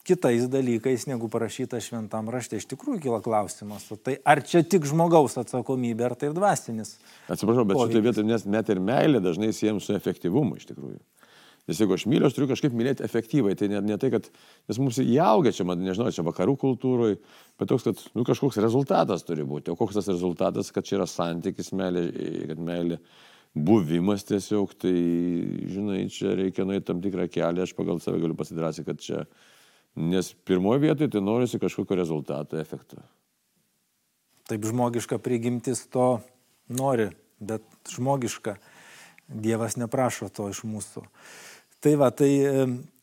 kitais 0.07 0.49
dalykais, 0.51 1.07
negu 1.11 1.29
parašyta 1.33 1.81
šventam 1.83 2.31
rašte, 2.33 2.59
iš 2.59 2.67
tikrųjų 2.73 3.05
kyla 3.07 3.23
klausimas, 3.25 3.87
tai 4.03 4.19
ar 4.27 4.43
čia 4.47 4.65
tik 4.67 4.87
žmogaus 4.89 5.39
atsakomybė, 5.41 6.09
ar 6.11 6.17
tai 6.19 6.31
ir 6.31 6.37
dvasinis? 6.37 6.97
Atsiprašau, 7.31 7.67
bet 7.69 7.79
šitoje 7.79 8.05
vietoje 8.09 8.29
nes 8.29 8.47
net 8.51 8.73
ir 8.73 8.83
meilė 8.83 9.23
dažnai 9.23 9.53
siejam 9.55 9.79
su 9.83 9.95
efektyvumu 9.95 10.59
iš 10.59 10.71
tikrųjų. 10.73 11.01
Nes 11.71 11.79
jeigu 11.79 11.95
aš 11.95 12.09
myliu, 12.11 12.27
aš 12.27 12.35
turiu 12.35 12.49
kažkaip 12.51 12.73
mylėti 12.75 13.05
efektyvai. 13.07 13.53
Tai 13.59 13.69
ne, 13.71 13.79
ne 13.87 13.97
tai, 14.01 14.09
kad, 14.11 14.25
nes 14.67 14.81
mums 14.83 14.99
įaugia 14.99 15.53
čia, 15.55 15.67
man 15.69 15.85
nežinau, 15.87 16.11
čia 16.15 16.25
vakarų 16.27 16.57
kultūroje, 16.59 17.21
bet 17.61 17.71
toks, 17.71 17.85
kad 17.87 18.01
nu, 18.19 18.25
kažkoks 18.27 18.59
rezultatas 18.65 19.23
turi 19.29 19.47
būti. 19.47 19.71
O 19.71 19.79
koks 19.79 20.01
tas 20.01 20.11
rezultatas, 20.11 20.73
kad 20.75 20.89
čia 20.89 20.99
yra 20.99 21.07
santykis, 21.07 21.71
meilė, 21.79 22.09
kad 22.51 22.65
meilė 22.67 22.99
buvimas 23.55 24.27
tiesiog, 24.27 24.75
tai, 24.83 24.97
žinai, 25.71 26.03
čia 26.11 26.35
reikia 26.41 26.67
nueiti 26.67 26.89
tam 26.89 27.03
tikrą 27.05 27.29
kelią, 27.31 27.69
aš 27.69 27.77
pagal 27.79 28.03
save 28.03 28.19
galiu 28.25 28.35
pasidrasyti, 28.39 28.89
kad 28.89 29.07
čia, 29.07 29.23
nes 29.97 30.33
pirmoje 30.45 30.83
vietoje 30.87 31.11
tai 31.11 31.21
norisi 31.21 31.61
kažkokio 31.61 31.97
rezultato, 31.97 32.59
efekto. 32.61 33.01
Taip 34.49 34.65
žmogiška 34.65 35.19
prigimtis 35.23 35.87
to 35.87 36.21
nori, 36.69 37.11
bet 37.41 37.63
žmogiška. 37.93 38.57
Dievas 39.29 39.79
neprašo 39.81 40.29
to 40.29 40.49
iš 40.53 40.65
mūsų. 40.69 41.05
Tai 41.81 41.93
va, 41.97 42.11
tai, 42.13 42.33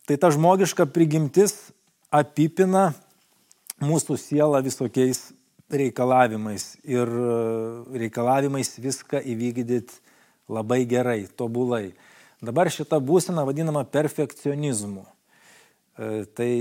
tai 0.05 0.17
ta 0.21 0.29
žmogiška 0.33 0.85
prigimtis 0.93 1.71
apipina 2.13 2.91
mūsų 3.81 4.17
sielą 4.19 4.61
visokiais 4.65 5.29
reikalavimais 5.69 6.75
ir 6.83 7.07
e, 7.07 7.33
reikalavimais 8.03 8.73
viską 8.81 9.21
įvykdyti 9.21 9.99
labai 10.49 10.83
gerai, 10.89 11.23
tobulai. 11.37 11.93
Dabar 12.41 12.71
šita 12.73 12.97
būsena 13.03 13.45
vadinama 13.47 13.85
perfekcionizmu. 13.85 15.05
E, 15.05 16.25
Tai 16.33 16.51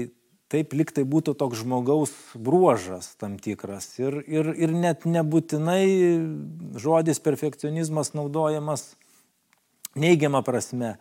taip 0.53 0.73
liktai 0.77 1.05
būtų 1.09 1.35
toks 1.39 1.63
žmogaus 1.63 2.13
bruožas 2.35 3.13
tam 3.21 3.37
tikras. 3.43 3.91
Ir, 4.01 4.21
ir, 4.27 4.53
ir 4.57 4.73
net 4.73 5.05
nebūtinai 5.09 5.85
žodis 6.81 7.21
perfekcionizmas 7.25 8.15
naudojamas 8.17 8.93
neigiamą 9.99 10.45
prasme. 10.47 10.97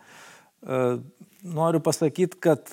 E, 0.62 0.98
Noriu 1.38 1.78
pasakyti, 1.80 2.34
kad 2.42 2.66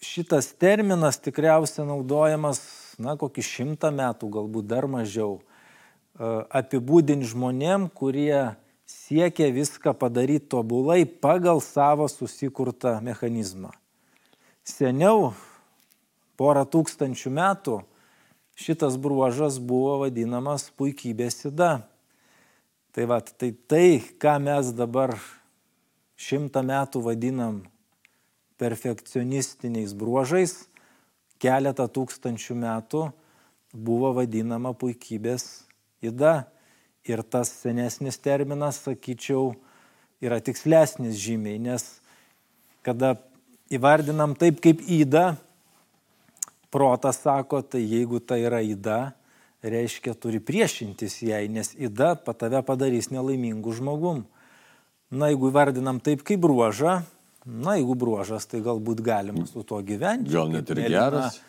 šitas 0.00 0.54
terminas 0.56 1.18
tikriausiai 1.20 1.84
naudojamas, 1.86 2.62
na, 2.96 3.12
kokį 3.20 3.44
šimtą 3.44 3.90
metų, 3.92 4.30
galbūt 4.38 4.68
dar 4.70 4.86
mažiau, 4.88 5.42
apibūdinti 6.18 7.28
žmonėm, 7.30 7.86
kurie 7.94 8.56
siekia 8.88 9.50
viską 9.54 9.94
padaryti 9.94 10.48
tobulai 10.50 11.04
pagal 11.06 11.60
savo 11.62 12.08
susikurtą 12.10 12.98
mechanizmą. 13.04 13.70
Seniau, 14.66 15.34
porą 16.38 16.64
tūkstančių 16.70 17.32
metų, 17.34 17.80
šitas 18.58 18.96
bruožas 19.00 19.58
buvo 19.58 19.98
vadinamas 20.04 20.68
puikybės 20.78 21.42
sida. 21.44 21.72
Tai 22.94 23.04
va, 23.10 23.20
tai 23.20 23.52
tai, 23.70 24.00
ką 24.22 24.38
mes 24.42 24.72
dabar 24.74 25.16
šimtą 26.18 26.64
metų 26.66 27.02
vadinam 27.04 27.60
perfekcionistiniais 28.58 29.94
bruožais 29.94 30.64
keletą 31.42 31.86
tūkstančių 31.94 32.56
metų 32.58 33.04
buvo 33.72 34.12
vadinama 34.16 34.74
puikybės 34.74 35.46
įda. 36.02 36.48
Ir 37.08 37.22
tas 37.24 37.48
senesnis 37.62 38.18
terminas, 38.20 38.82
sakyčiau, 38.84 39.54
yra 40.20 40.42
tikslesnis 40.44 41.16
žymiai, 41.16 41.56
nes 41.62 41.84
kada 42.84 43.14
įvardinam 43.72 44.34
taip 44.36 44.58
kaip 44.60 44.82
įda, 44.82 45.38
protas 46.70 47.22
sako, 47.22 47.62
tai 47.62 47.82
jeigu 47.82 48.20
tai 48.20 48.42
yra 48.46 48.60
įda, 48.64 48.98
reiškia 49.64 50.14
turi 50.14 50.40
priešintis 50.40 51.20
jai, 51.24 51.46
nes 51.50 51.72
įda 51.74 52.14
tave 52.30 52.62
padarys 52.66 53.10
nelaimingų 53.14 53.74
žmogum. 53.80 54.24
Na, 55.08 55.30
jeigu 55.32 55.48
įvardinam 55.48 56.02
taip 56.04 56.22
kaip 56.26 56.40
bruožą, 56.44 56.98
na, 57.48 57.78
jeigu 57.78 57.96
bruožas, 57.98 58.44
tai 58.46 58.60
galbūt 58.64 59.00
galima 59.04 59.46
su 59.48 59.64
tuo 59.64 59.80
gyventi. 59.82 60.34
Gal 60.34 60.52
net 60.52 60.68
ir 60.74 60.82
geras. 60.84 61.40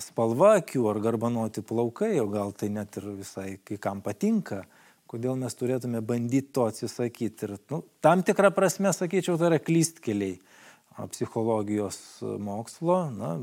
Spalva 0.00 0.54
akių 0.62 0.86
ar 0.88 1.00
garbanoti 1.04 1.60
plaukai, 1.68 2.14
o 2.22 2.28
gal 2.32 2.54
tai 2.56 2.70
net 2.72 2.96
ir 2.96 3.10
visai 3.18 3.58
kai 3.60 3.76
kam 3.76 4.00
patinka. 4.00 4.62
Kodėl 5.12 5.36
mes 5.36 5.52
turėtume 5.52 6.00
bandyti 6.00 6.48
to 6.56 6.64
atsisakyti. 6.70 7.44
Ir 7.44 7.58
nu, 7.68 7.82
tam 8.00 8.22
tikrą 8.24 8.48
prasme, 8.56 8.94
sakyčiau, 8.96 9.36
tai 9.36 9.50
yra 9.50 9.58
klystkeliai 9.60 10.38
psichologijos 11.12 11.98
mokslo. 12.40 13.02
Na, 13.12 13.34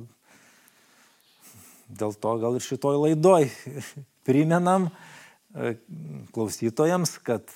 dėl 1.89 2.13
to 2.13 2.35
gal 2.41 2.57
ir 2.57 2.65
šitoj 2.65 2.99
laidoj 3.03 3.49
primenam 4.27 4.89
e, 4.89 5.75
klausytojams, 6.35 7.17
kad 7.25 7.49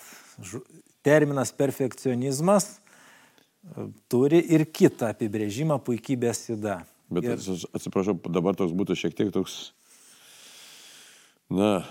terminas 1.05 1.53
perfekcionizmas 1.55 2.69
e, 2.73 3.89
turi 4.11 4.41
ir 4.55 4.65
kitą 4.65 5.13
apibrėžimą 5.13 5.79
puikybės 5.85 6.47
įda. 6.57 6.81
Bet 7.13 7.27
ir... 7.29 7.41
atsiprašau, 7.77 8.17
dabar 8.33 8.57
toks 8.57 8.73
būtų 8.75 8.97
šiek 8.97 9.17
tiek 9.17 9.33
toks, 9.35 9.73
na, 11.53 11.83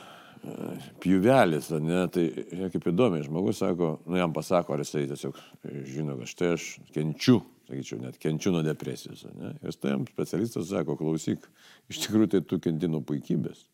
pjuvelis, 1.03 1.71
ne, 1.83 2.03
tai 2.11 2.27
kaip 2.73 2.89
įdomiai, 2.91 3.23
žmogus 3.27 3.61
sako, 3.63 3.95
nu 4.11 4.19
jam 4.19 4.33
pasako, 4.35 4.75
ar 4.75 4.83
jisai 4.83 5.05
tiesiog 5.11 5.39
žino, 5.87 6.17
kad 6.19 6.31
štai 6.33 6.49
aš 6.57 6.69
kenčiu, 6.95 7.43
sakyčiau, 7.73 8.05
net 8.05 8.21
kenčiu 8.23 8.53
nuo 8.55 8.63
depresijos, 8.67 9.25
ne, 9.33 9.57
ir 9.65 9.77
tai 9.81 9.97
jam 9.97 10.07
specialistas 10.13 10.71
sako, 10.71 11.01
klausyk, 11.01 11.49
iš 11.91 12.05
tikrųjų 12.05 12.35
tai 12.37 12.45
tu 12.47 12.61
kenti 12.63 12.93
nuo 12.93 13.03
puikybės 13.09 13.67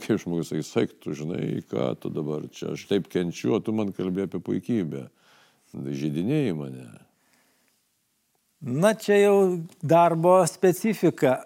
kaip 0.00 0.20
žmogus 0.22 0.50
sakys, 0.50 0.70
saik, 0.72 0.96
tu 1.02 1.14
žinai, 1.16 1.60
ką 1.68 1.92
tu 2.00 2.10
dabar 2.12 2.46
čia, 2.54 2.74
aš 2.74 2.86
taip 2.90 3.08
kenčiu, 3.12 3.54
o 3.56 3.60
tu 3.60 3.74
man 3.76 3.92
kalbė 3.96 4.26
apie 4.28 4.40
puikybę. 4.44 5.06
Žydinėjai 5.76 6.54
mane. 6.58 6.86
Na, 8.60 8.92
čia 8.98 9.20
jau 9.22 9.36
darbo 9.80 10.40
specifika. 10.50 11.40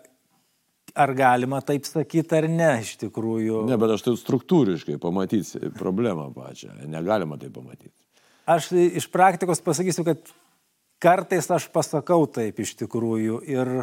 Ar 0.94 1.10
galima 1.18 1.58
taip 1.66 1.88
sakyti 1.88 2.36
ar 2.38 2.46
ne, 2.46 2.70
iš 2.84 2.92
tikrųjų. 3.00 3.64
Ne, 3.66 3.74
bet 3.82 3.96
aš 3.96 4.04
tai 4.06 4.12
struktūriškai 4.14 4.94
pamatysiu 5.02 5.72
problemą 5.74 6.28
pačią. 6.36 6.70
Negalima 6.86 7.34
tai 7.40 7.50
pamatyti. 7.50 7.90
Aš 8.46 8.68
iš 8.76 9.08
praktikos 9.10 9.62
pasakysiu, 9.64 10.04
kad 10.06 10.30
kartais 11.04 11.50
aš 11.52 11.68
pasakau 11.72 12.24
taip 12.30 12.62
iš 12.64 12.74
tikrųjų 12.80 13.42
ir 13.52 13.74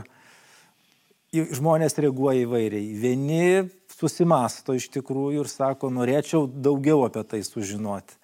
žmonės 1.31 1.95
reaguoja 2.01 2.43
įvairiai. 2.43 2.87
Vieni 2.99 3.69
susimasto 3.93 4.75
iš 4.75 4.89
tikrųjų 4.91 5.45
ir 5.45 5.51
sako, 5.51 5.91
norėčiau 5.93 6.47
daugiau 6.49 7.05
apie 7.07 7.23
tai 7.27 7.43
sužinoti. 7.45 8.17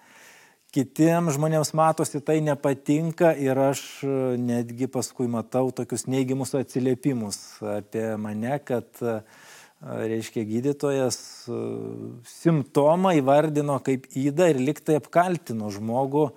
Kitiems 0.76 1.38
žmonėms 1.38 1.72
matosi 1.78 2.20
tai 2.22 2.42
nepatinka 2.44 3.32
ir 3.40 3.58
aš 3.70 3.82
e, 4.04 4.10
netgi 4.38 4.90
paskui 4.92 5.30
matau 5.32 5.70
tokius 5.72 6.04
neigiamus 6.12 6.52
atsiliepimus 6.60 7.38
apie 7.80 8.04
mane, 8.20 8.58
kad, 8.68 8.90
e, 9.00 9.16
reiškia, 9.80 10.44
gydytojas 10.50 11.18
e, 11.48 11.62
simptomą 12.30 13.16
įvardino 13.22 13.80
kaip 13.86 14.10
įdą 14.20 14.52
ir 14.52 14.60
liktai 14.68 15.00
apkaltino 15.00 15.72
žmogų, 15.74 16.28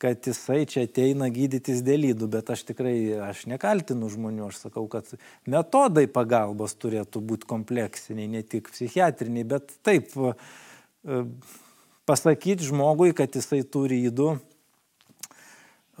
kad 0.00 0.26
jisai 0.26 0.64
čia 0.68 0.86
ateina 0.86 1.28
gydytis 1.32 1.82
dėl 1.84 2.06
įdų, 2.14 2.30
bet 2.32 2.50
aš 2.54 2.64
tikrai, 2.70 2.94
aš 3.26 3.44
nekaltinu 3.50 4.08
žmonių, 4.12 4.46
aš 4.48 4.62
sakau, 4.64 4.86
kad 4.90 5.08
metodai 5.50 6.06
pagalbos 6.08 6.72
turėtų 6.80 7.20
būti 7.20 7.48
kompleksiniai, 7.50 8.30
ne 8.32 8.40
tik 8.40 8.72
psichiatriniai, 8.72 9.44
bet 9.50 9.74
taip 9.84 10.14
e, 10.16 10.32
pasakyti 12.08 12.70
žmogui, 12.70 13.12
kad 13.16 13.36
jisai 13.36 13.60
turi 13.68 14.00
įdų. 14.08 14.30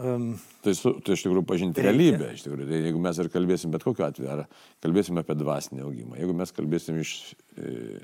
Um, 0.00 0.30
tai, 0.64 0.72
su, 0.72 0.94
tai 1.04 1.12
iš 1.12 1.26
tikrųjų 1.26 1.44
pažinti 1.44 1.82
reikia. 1.84 1.90
realybę, 1.92 2.30
iš 2.32 2.46
tikrųjų, 2.46 2.70
tai 2.70 2.78
jeigu 2.86 3.02
mes 3.04 3.18
ir 3.20 3.28
kalbėsim 3.34 3.74
bet 3.74 3.84
kokiu 3.84 4.06
atveju, 4.06 4.30
ar 4.32 4.46
kalbėsim 4.80 5.20
apie 5.20 5.36
dvasinį 5.36 5.84
augimą, 5.84 6.16
jeigu 6.22 6.36
mes 6.40 6.56
kalbėsim 6.56 7.02
iš 7.02 7.12
e, 7.60 8.00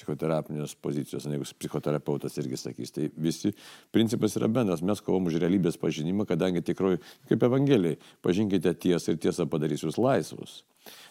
psichoterapinės 0.00 0.72
pozicijos, 0.80 1.28
jeigu 1.28 1.46
psichoterapeutas 1.60 2.38
irgi 2.40 2.58
sakys, 2.58 2.94
tai 2.96 3.08
visi 3.20 3.52
principas 3.92 4.36
yra 4.40 4.48
bendras, 4.48 4.82
mes 4.82 5.02
kovom 5.04 5.28
už 5.28 5.36
realybės 5.42 5.76
pažinimą, 5.80 6.26
kadangi 6.28 6.64
tikroji, 6.64 7.02
kaip 7.28 7.44
Evangelijai, 7.50 7.98
pažinkite 8.24 8.72
tiesą 8.80 9.14
ir 9.14 9.20
tiesą 9.20 9.46
padarys 9.50 9.84
jūs 9.84 10.00
laisvus. 10.00 10.62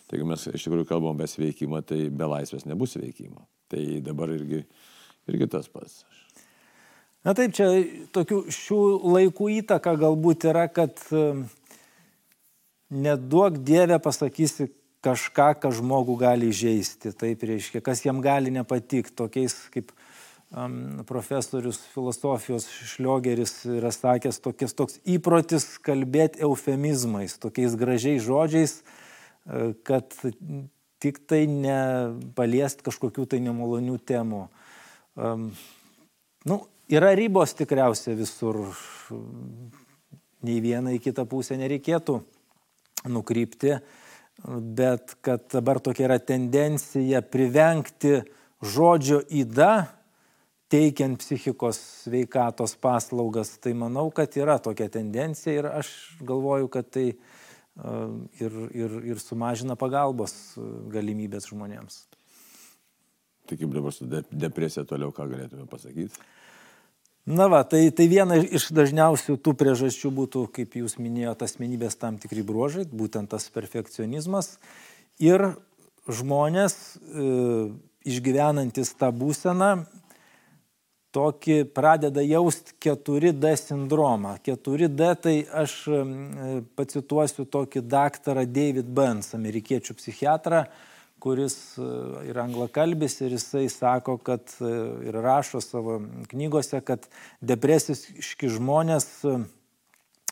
Tai 0.10 0.18
jeigu 0.18 0.30
mes 0.32 0.48
iš 0.50 0.66
tikrųjų 0.66 0.90
kalbam 0.90 1.14
apie 1.14 1.30
sveikimą, 1.30 1.84
tai 1.86 2.08
be 2.10 2.30
laisvės 2.30 2.66
nebus 2.66 2.98
veikimo. 2.98 3.46
Tai 3.70 3.84
dabar 4.02 4.34
irgi, 4.34 4.64
irgi 5.30 5.50
tas 5.54 5.70
pats. 5.70 6.02
Na 7.28 7.36
taip, 7.38 7.54
čia 7.54 7.68
tokių 8.16 8.42
šių 8.56 8.82
laikų 9.14 9.52
įtaka 9.60 9.94
galbūt 10.00 10.48
yra, 10.50 10.66
kad 10.72 10.98
neduok 12.90 13.60
Dievę 13.68 14.00
pasakysi 14.02 14.70
kažką, 15.06 15.54
kas 15.64 15.80
žmogų 15.80 16.18
gali 16.20 16.50
įžeisti, 16.52 17.14
taip 17.16 17.44
reiškia, 17.48 17.82
kas 17.84 18.04
jam 18.06 18.20
gali 18.24 18.52
nepatikti, 18.52 19.16
tokiais 19.16 19.56
kaip 19.74 19.94
um, 20.52 21.04
profesorius 21.08 21.80
filosofijos 21.94 22.68
Šliogeris 22.94 23.62
yra 23.80 23.94
sakęs, 23.96 24.42
tokias, 24.44 24.76
toks 24.76 25.00
įprotis 25.08 25.78
kalbėti 25.86 26.44
eufemizmais, 26.48 27.38
tokiais 27.40 27.78
gražiais 27.80 28.26
žodžiais, 28.26 28.80
e, 28.80 29.72
kad 29.88 30.12
tik 31.00 31.22
tai 31.30 31.46
nepaliest 31.48 32.84
kažkokių 32.84 33.30
tai 33.32 33.40
nemalonių 33.46 33.96
temų. 34.04 34.42
Um, 35.20 35.48
nu, 36.48 36.60
yra 36.92 37.14
ribos 37.16 37.56
tikriausiai 37.56 38.18
visur, 38.20 38.66
nei 40.44 40.60
vieną 40.64 40.98
į 40.98 41.02
kitą 41.08 41.24
pusę 41.30 41.56
nereikėtų 41.60 42.20
nukrypti 43.08 43.78
bet 44.48 45.16
kad 45.26 45.46
dabar 45.52 45.80
tokia 45.84 46.08
yra 46.08 46.20
tendencija 46.20 47.22
privengti 47.22 48.20
žodžio 48.64 49.22
įda, 49.42 49.88
teikiant 50.70 51.18
psichikos 51.20 51.80
sveikatos 52.04 52.76
paslaugas, 52.80 53.56
tai 53.58 53.74
manau, 53.74 54.10
kad 54.14 54.36
yra 54.38 54.60
tokia 54.62 54.90
tendencija 54.94 55.56
ir 55.58 55.70
aš 55.72 55.90
galvoju, 56.22 56.70
kad 56.72 56.90
tai 56.94 57.08
ir, 58.40 58.60
ir, 58.76 59.00
ir 59.14 59.22
sumažina 59.24 59.78
pagalbos 59.80 60.34
galimybės 60.94 61.50
žmonėms. 61.50 62.04
Tai 63.50 63.58
kaip 63.58 63.72
dabar 63.74 63.96
su 63.96 64.06
depresija 64.06 64.86
toliau, 64.86 65.14
ką 65.16 65.26
galėtume 65.32 65.66
pasakyti? 65.72 66.22
Na 67.30 67.46
va, 67.46 67.60
tai, 67.62 67.84
tai 67.94 68.08
viena 68.10 68.40
iš 68.42 68.72
dažniausių 68.74 69.36
tų 69.46 69.52
priežasčių 69.60 70.10
būtų, 70.18 70.48
kaip 70.56 70.74
jūs 70.80 70.96
minėjote, 70.98 71.46
asmenybės 71.46 72.00
tam 72.02 72.18
tikri 72.18 72.42
bruožai, 72.42 72.88
būtent 72.90 73.30
tas 73.30 73.46
perfekcionizmas. 73.54 74.56
Ir 75.22 75.52
žmonės 76.10 76.74
e, 76.74 77.28
išgyvenantis 78.10 78.96
tą 78.98 79.12
būseną 79.14 79.70
tokį 81.14 81.60
pradeda 81.74 82.26
jausti 82.26 82.74
4D 82.90 83.54
sindromą. 83.62 84.40
4D 84.50 85.14
tai 85.22 85.36
aš 85.46 85.76
e, 85.86 86.02
pacituosiu 86.78 87.46
tokį 87.46 87.86
daktarą 87.94 88.48
David 88.50 88.90
Burns, 88.90 89.36
amerikiečių 89.38 90.00
psichiatrą, 90.02 90.66
kuris 91.20 91.78
e, 91.78 91.86
yra 92.32 92.44
anglakalbis 92.48 93.20
ir 93.22 93.36
jisai 93.36 93.68
sako, 93.70 94.18
kad 94.18 94.56
e, 94.62 94.74
ir 95.10 95.20
rašo 95.24 95.62
savo 95.62 96.00
knygose, 96.32 96.82
kad 96.86 97.08
depresiški 97.42 98.52
žmonės 98.56 99.08
e, 99.28 99.38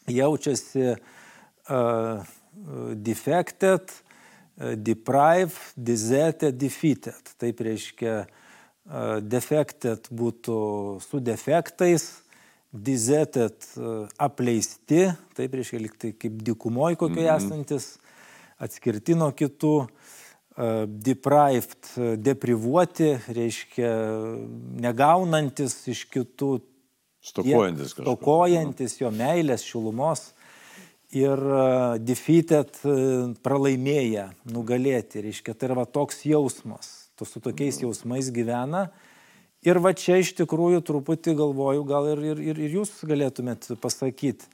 jaučiasi 0.08 0.94
uh, 0.96 2.22
defected, 2.96 3.92
deprived, 4.58 5.58
deserted, 5.76 6.56
defeated. 6.56 7.34
Taip 7.36 7.60
reiškia, 7.68 8.14
uh, 8.24 9.18
defected 9.20 10.08
būtų 10.08 10.60
su 11.04 11.20
defektais, 11.20 12.08
deserted 12.72 13.68
uh, 13.76 14.08
apleisti, 14.16 15.10
taip 15.36 15.60
reiškia, 15.60 15.84
liktai 15.84 16.14
kaip 16.16 16.40
dikumoji 16.54 16.96
kokie 17.04 17.26
mm 17.26 17.28
-hmm. 17.28 17.46
esantis, 17.46 17.98
atskirti 18.58 19.20
nuo 19.20 19.34
kitų. 19.36 19.76
Uh, 19.84 20.07
deprived, 20.58 21.92
deprivuoti, 22.18 23.12
reiškia 23.30 23.92
negaunantis 24.82 25.76
iš 25.92 26.08
kitų, 26.10 26.56
stokojantis, 27.22 27.94
stokojantis 27.94 28.98
jo 29.02 29.12
meilės, 29.14 29.66
šilumos. 29.68 30.32
ir 31.16 31.40
e, 31.40 32.00
defeated 32.04 32.74
e, 32.84 32.96
pralaimėję, 33.44 34.28
nugalėti. 34.52 35.22
Reiškia, 35.24 35.54
tai 35.56 35.70
yra 35.70 35.82
va, 35.82 35.86
toks 35.86 36.26
jausmas. 36.28 37.10
Tu 37.18 37.26
su 37.26 37.40
tokiais 37.40 37.80
jausmais 37.82 38.28
gyvena. 38.34 38.90
Ir 39.66 39.80
va 39.82 39.94
čia 39.98 40.20
iš 40.22 40.34
tikrųjų 40.38 40.84
truputį 40.86 41.34
galvoju, 41.40 41.86
gal 41.88 42.12
ir, 42.12 42.22
ir, 42.44 42.60
ir 42.68 42.76
jūs 42.78 42.92
galėtumėt 43.08 43.72
pasakyti, 43.82 44.46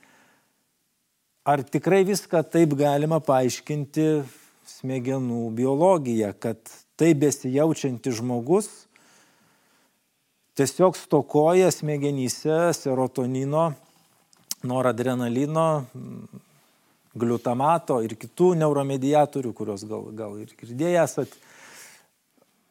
ar 1.43 1.63
tikrai 1.65 2.03
viską 2.07 2.39
taip 2.47 2.77
galima 2.79 3.19
paaiškinti 3.19 4.07
smegenų 4.69 5.47
biologiją, 5.55 6.33
kad 6.39 6.59
taip 6.99 7.21
besijaučiantis 7.23 8.19
žmogus 8.19 8.69
tiesiog 10.57 10.97
stokoja 10.97 11.71
smegenyse 11.73 12.73
serotonino, 12.77 13.71
noradrenalino, 14.63 15.67
gliutamato 17.13 17.99
ir 18.05 18.15
kitų 18.17 18.53
neuromediatorių, 18.61 19.53
kuriuos 19.53 19.85
gal, 19.89 20.07
gal 20.17 20.37
ir 20.41 20.53
girdėję 20.57 21.01
esat. 21.03 21.33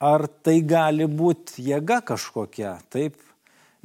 Ar 0.02 0.26
tai 0.42 0.56
gali 0.66 1.06
būti 1.06 1.62
jėga 1.68 2.00
kažkokia, 2.06 2.76
taip? 2.90 3.20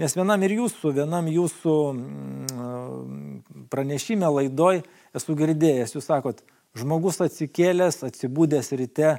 Nes 0.01 0.13
vienam 0.17 0.41
ir 0.45 0.55
jūsų, 0.57 0.93
vienam 0.93 1.29
jūsų 1.29 1.75
mm, 1.93 3.65
pranešime 3.69 4.29
laidoj 4.29 4.81
esu 5.17 5.35
girdėjęs, 5.37 5.93
jūs 5.97 6.09
sakot, 6.09 6.41
žmogus 6.77 7.21
atsikėlęs, 7.25 8.03
atsibūdęs 8.07 8.73
ryte 8.77 9.17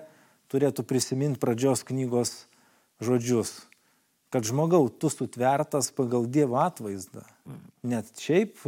turėtų 0.53 0.85
prisiminti 0.89 1.41
pradžios 1.43 1.85
knygos 1.87 2.45
žodžius 3.05 3.59
kad 4.31 4.45
žmogau, 4.45 4.89
tu 4.89 5.09
sutvertas 5.09 5.91
pagal 5.95 6.29
Dievo 6.29 6.61
atvaizdą. 6.61 7.25
Net 7.83 8.13
šiaip, 8.21 8.61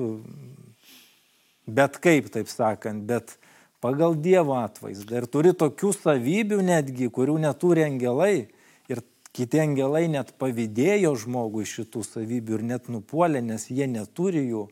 bet 1.68 2.00
kaip, 2.00 2.30
taip 2.32 2.48
sakant, 2.48 3.04
bet 3.08 3.36
pagal 3.84 4.16
Dievo 4.16 4.56
atvaizdą. 4.60 5.20
Ir 5.20 5.28
turi 5.28 5.52
tokių 5.56 5.92
savybių 5.96 6.62
netgi, 6.64 7.10
kurių 7.12 7.36
neturi 7.44 7.84
angelai. 7.84 8.48
Ir 8.88 9.04
kiti 9.36 9.60
angelai 9.60 10.06
net 10.12 10.32
pavydėjo 10.40 11.12
žmogui 11.26 11.68
šitų 11.68 12.06
savybių 12.08 12.60
ir 12.60 12.66
net 12.74 12.88
nupuolė, 12.92 13.44
nes 13.44 13.68
jie 13.68 13.88
neturi 13.90 14.46
jų. 14.48 14.66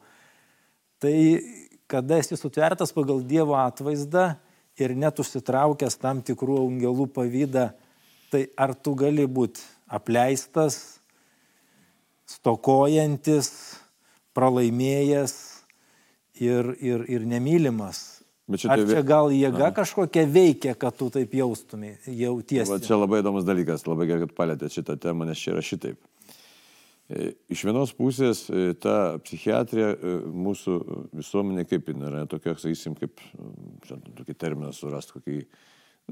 Tai 0.99 1.15
kada 1.89 2.21
esi 2.21 2.37
sutvertas 2.37 2.93
pagal 2.95 3.23
Dievo 3.25 3.57
atvaizdą 3.59 4.35
ir 4.79 4.95
net 4.95 5.19
užsitraukęs 5.19 5.99
tam 5.99 6.21
tikrų 6.23 6.61
angelų 6.67 7.09
pavydą, 7.17 7.71
tai 8.31 8.47
ar 8.61 8.77
tu 8.77 8.95
gali 8.99 9.25
būti 9.27 9.65
apleistas, 9.89 11.01
stokojantis, 12.29 13.51
pralaimėjęs 14.37 15.35
ir, 16.45 16.75
ir, 16.85 17.05
ir 17.09 17.27
nemylimas. 17.27 18.19
Bet 18.49 18.63
čia, 18.63 18.71
Ar 18.73 18.85
čia 18.89 19.01
gal 19.05 19.33
jėga 19.35 19.73
kažkokia 19.77 20.23
veikia, 20.29 20.73
kad 20.79 20.97
tu 20.97 21.11
taip 21.13 21.35
jaustumai, 21.37 21.99
jautiesi? 22.07 22.71
Va, 22.71 22.79
čia 22.81 22.97
labai 22.97 23.21
įdomus 23.21 23.45
dalykas, 23.45 23.85
labai 23.89 24.07
gerai, 24.09 24.25
kad 24.25 24.33
palėtė 24.39 24.71
šitą 24.73 24.97
temą, 25.01 25.27
nes 25.29 25.41
čia 25.41 25.53
yra 25.53 25.65
šitaip. 25.65 25.99
E, 27.09 27.31
iš 27.49 27.63
vienos 27.65 27.95
pusės 27.97 28.43
e, 28.53 28.75
ta 28.77 29.17
psichiatrija 29.25 29.95
e, 29.95 30.17
mūsų 30.29 30.75
visuomenė 31.17 31.65
kaip 31.69 31.89
yra, 31.95 32.27
tokia, 32.29 32.53
sakysim, 32.61 32.99
kaip, 33.01 33.23
čia, 33.87 33.97
tokį 34.19 34.37
terminą 34.37 34.75
surast, 34.77 35.15
kokį, 35.17 35.39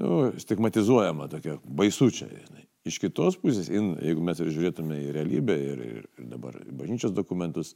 nu, 0.01 0.17
stigmatizuojama, 0.41 1.29
tokia 1.29 1.59
baisučia. 1.61 2.31
Žinai. 2.31 2.65
Iš 2.89 2.97
kitos 3.03 3.37
pusės, 3.37 3.69
in, 3.69 3.91
jeigu 4.01 4.25
mes 4.25 4.41
žiūrėtume 4.41 4.97
į 5.03 5.13
realybę 5.19 5.59
ir, 5.61 5.85
ir, 5.85 6.03
ir 6.17 6.29
dabar 6.33 6.57
bažnyčios 6.65 7.13
dokumentus, 7.13 7.75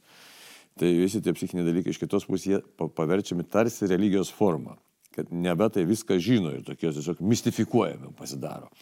tai 0.80 0.90
visi 0.98 1.22
tie 1.22 1.34
psichiniai 1.36 1.68
dalykai 1.68 1.94
iš 1.94 2.02
kitos 2.02 2.26
pusės 2.26 2.48
jie 2.48 2.62
paverčiami 2.82 3.46
tarsi 3.46 3.86
religijos 3.92 4.32
forma, 4.34 4.74
kad 5.14 5.30
nebe 5.30 5.68
tai 5.70 5.86
viską 5.86 6.18
žino 6.18 6.56
ir 6.56 6.66
tokie 6.66 6.90
tiesiog 6.90 7.22
mistifikuojami 7.22 8.16
pasidaro. 8.18 8.72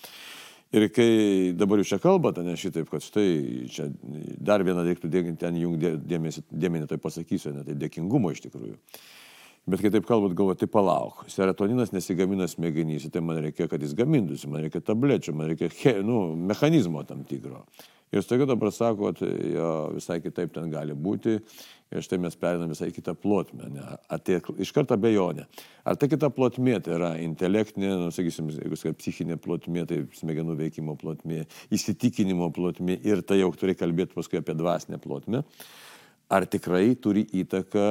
Ir 0.71 0.87
kai 0.95 1.51
dabar 1.59 1.81
jūs 1.81 1.91
čia 1.91 1.99
kalbate, 1.99 2.45
ne 2.47 2.53
šitaip, 2.59 2.87
kad 2.93 3.03
štai 3.03 3.31
čia 3.75 3.89
dar 4.39 4.63
vieną 4.63 4.85
reiktų 4.87 5.11
ten 5.41 5.57
jungti 5.59 5.97
dėmesį, 5.99 6.45
dėmenį, 6.51 6.87
tai 6.93 6.99
pasakysiu, 7.03 7.51
ne 7.57 7.65
tai 7.67 7.75
dėkingumo 7.75 8.31
iš 8.31 8.45
tikrųjų. 8.45 8.77
Bet 9.71 9.85
kai 9.85 9.91
taip 9.95 10.07
kalbat, 10.09 10.33
galvo, 10.35 10.55
tai 10.59 10.67
palauk, 10.67 11.21
serotoninas 11.31 11.93
nesigamina 11.95 12.49
smegenyse, 12.51 13.11
tai 13.13 13.21
man 13.23 13.39
reikia, 13.45 13.69
kad 13.71 13.83
jis 13.85 13.93
gamintųsi, 13.95 14.49
man 14.51 14.65
reikia 14.65 14.81
tablečių, 14.83 15.35
man 15.37 15.51
reikia 15.53 15.69
he, 15.71 15.93
nu, 16.03 16.23
mechanizmo 16.51 17.05
tam 17.07 17.21
tikro. 17.29 17.61
Ir 18.11 18.25
staiga 18.27 18.49
dabar 18.51 18.73
sako, 18.75 19.13
tai 19.15 19.29
jo, 19.53 19.69
visai 19.95 20.17
kitaip 20.25 20.51
ten 20.57 20.73
gali 20.73 20.97
būti. 20.99 21.37
Ir 21.95 22.03
štai 22.03 22.19
mes 22.23 22.35
perinam 22.39 22.73
visai 22.73 22.89
kitą 22.95 23.15
plotmę. 23.19 23.69
Ne? 23.71 23.85
Atė, 24.11 24.41
iš 24.63 24.73
karto 24.75 24.97
abejonė. 24.99 25.45
Ar 25.87 25.99
ta 25.99 26.09
kita 26.11 26.33
plotmė 26.35 26.81
tai 26.83 26.97
yra 26.97 27.13
intelektinė, 27.23 27.93
nu, 28.01 28.09
sakysim, 28.15 28.49
jeigu 28.57 28.79
sakai, 28.79 28.97
psichinė 28.99 29.39
plotmė, 29.43 29.87
tai 29.91 30.01
smegenų 30.19 30.59
veikimo 30.65 30.97
plotmė, 30.99 31.45
įsitikinimo 31.71 32.51
plotmė 32.57 32.99
ir 33.07 33.23
tai 33.23 33.39
jau 33.45 33.53
turi 33.55 33.79
kalbėti 33.79 34.19
paskui 34.19 34.43
apie 34.43 34.59
dvasinę 34.59 34.99
plotmę 35.03 35.45
ar 36.31 36.47
tikrai 36.47 36.95
turi 37.03 37.25
įtaką 37.43 37.85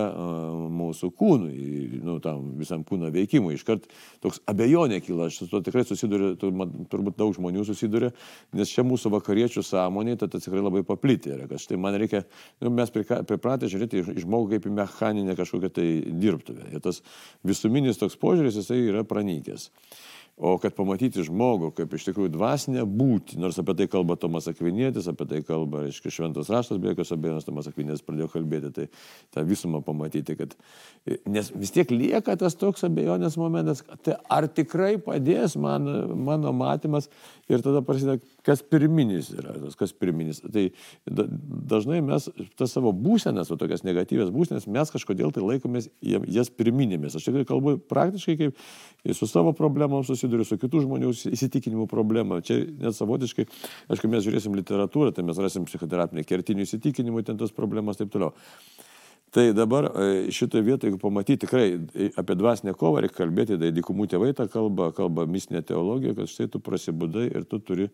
mūsų 0.71 1.10
kūnui, 1.19 1.99
nu, 2.06 2.17
tam 2.23 2.54
visam 2.60 2.86
kūno 2.88 3.12
veikimui. 3.12 3.58
Iškart 3.58 3.89
toks 4.23 4.39
abejonė 4.49 5.02
kyla, 5.04 5.28
aš 5.28 5.41
su 5.41 5.47
to 5.52 5.60
tikrai 5.65 5.84
susiduriu, 5.88 6.32
turbūt 6.39 7.17
daug 7.19 7.34
žmonių 7.36 7.65
susiduria, 7.67 8.13
nes 8.56 8.71
čia 8.71 8.86
mūsų 8.88 9.12
vakariečių 9.17 9.63
sąmonė, 9.67 10.15
tai 10.21 10.32
tikrai 10.38 10.63
labai 10.63 10.86
paplitė 10.88 11.36
yra, 11.36 11.49
kad 11.52 11.60
štai 11.60 11.80
man 11.82 11.99
reikia, 11.99 12.23
nu, 12.63 12.71
mes 12.80 12.93
pripratę 12.95 13.67
žiūrėti 13.71 14.06
į 14.06 14.23
žmogų 14.23 14.56
kaip 14.56 14.69
į 14.69 14.75
mechaninę 14.80 15.36
kažkokią 15.39 15.73
tai 15.75 15.89
dirbtuvę. 16.23 16.71
Ir 16.71 16.86
tas 16.86 17.04
visuminis 17.43 17.99
toks 17.99 18.15
požiūris, 18.19 18.62
jisai 18.62 18.86
yra 18.88 19.04
pranykęs. 19.08 19.69
O 20.39 20.54
kad 20.56 20.71
pamatyti 20.71 21.19
žmogų 21.28 21.73
kaip 21.75 21.91
iš 21.97 22.06
tikrųjų 22.08 22.32
dvasinę 22.32 22.86
būti, 22.88 23.36
nors 23.43 23.58
apie 23.60 23.73
tai 23.75 23.89
kalba 23.91 24.15
Tomas 24.15 24.45
Akvinėtis, 24.47 25.10
apie 25.12 25.25
tai 25.28 25.41
kalba, 25.43 25.82
reiškia, 25.84 26.13
šventos 26.15 26.47
raštas, 26.54 26.80
be 26.80 26.93
jokios 26.93 27.12
abejonės 27.12 27.47
Tomas 27.47 27.67
Akvinėtis 27.67 28.06
pradėjo 28.08 28.30
kalbėti, 28.32 28.71
tai 28.78 28.86
tą 29.36 29.43
visumą 29.49 29.82
pamatyti, 29.84 30.38
kad 30.39 30.56
nes 31.28 31.52
vis 31.52 31.75
tiek 31.75 31.91
lieka 31.91 32.38
tas 32.39 32.56
toks 32.56 32.88
abejonės 32.88 33.36
momentas, 33.41 33.84
tai 34.06 34.15
ar 34.32 34.47
tikrai 34.47 34.93
padės 35.04 35.58
man, 35.60 35.91
mano 36.23 36.56
matymas 36.56 37.12
ir 37.52 37.60
tada 37.65 37.84
prasideda, 37.84 38.23
kas 38.45 38.63
pirminis 38.65 39.32
yra, 39.36 39.56
tas 39.60 39.78
kas 39.80 39.93
pirminis. 39.95 40.41
Tai 40.41 40.65
dažnai 41.06 41.99
mes 42.06 42.30
tas 42.60 42.73
savo 42.75 42.93
būsenas, 42.95 43.52
o 43.52 43.58
tokias 43.60 43.86
negatyvės 43.88 44.32
būsenas, 44.34 44.67
mes 44.71 44.93
kažkodėl 44.93 45.34
tai 45.36 45.43
laikomės 45.45 45.89
jas 46.02 46.52
pirminėmis. 46.54 47.17
Aš 47.19 47.30
tikrai 47.30 47.45
kalbu 47.49 47.78
praktiškai 47.91 48.38
kaip 48.41 49.15
su 49.15 49.30
savo 49.30 49.54
problemom 49.58 50.04
susiduriu 50.08 50.47
su 50.47 50.60
kitų 50.62 50.86
žmonių 50.86 51.13
įsitikinimų 51.34 51.88
problema. 51.91 52.41
Čia 52.45 52.62
net 52.67 52.97
savotiškai, 52.97 53.47
aišku, 53.91 54.12
mes 54.12 54.25
žiūrėsim 54.25 54.56
literatūrą, 54.60 55.13
tai 55.15 55.25
mes 55.28 55.39
rasim 55.41 55.67
psichoterapinį 55.69 56.28
kertinių 56.28 56.67
įsitikinimų, 56.67 57.25
ten 57.28 57.39
tos 57.39 57.56
problemas 57.56 57.99
taip 57.99 58.12
toliau. 58.13 58.36
Tai 59.30 59.46
dabar 59.54 59.92
e, 59.92 60.32
šitoje 60.34 60.65
vietoje, 60.65 60.89
jeigu 60.89 61.02
pamatyti 61.02 61.44
tikrai 61.46 61.68
e, 61.78 62.10
apie 62.18 62.36
dvasinę 62.39 62.74
kovą, 62.74 63.04
reikia 63.04 63.20
kalbėti, 63.22 63.60
tai 63.62 63.70
dykumų 63.76 64.10
tėvai 64.10 64.32
tą 64.38 64.48
kalbą, 64.50 64.89
kalba 64.98 65.28
mistinė 65.30 65.62
teologija, 65.70 66.15
kad 66.18 66.32
štai 66.32 66.50
tu 66.50 66.62
prasibudai 66.63 67.28
ir 67.30 67.46
tu 67.50 67.62
turi 67.62 67.89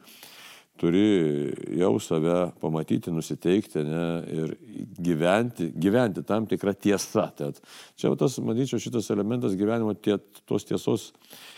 turi 0.76 1.54
jau 1.80 1.93
save 2.04 2.52
pamatyti, 2.60 3.12
nusiteikti 3.12 3.84
ne, 3.88 4.06
ir 4.36 4.56
gyventi, 5.00 5.69
gyventi 5.71 6.24
tam 6.28 6.48
tikrą 6.52 6.74
tiesą. 6.76 7.30
Tad 7.38 7.62
čia 8.00 8.12
tas, 8.19 8.38
manyčiau, 8.43 8.82
šitas 8.84 9.08
elementas 9.15 9.56
gyvenimo 9.56 9.95
tie, 9.95 10.17
tos 10.48 10.67
tiesos, 10.67 11.13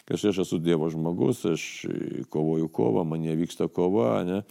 kad 0.05 0.21
aš 0.21 0.43
esu 0.45 0.61
Dievo 0.61 0.89
žmogus, 0.93 1.45
aš 1.49 1.63
kovoju 2.33 2.69
kovą, 2.69 3.07
man 3.09 3.25
nevyksta 3.25 3.69
kova. 3.73 4.21
Ne. 4.27 4.43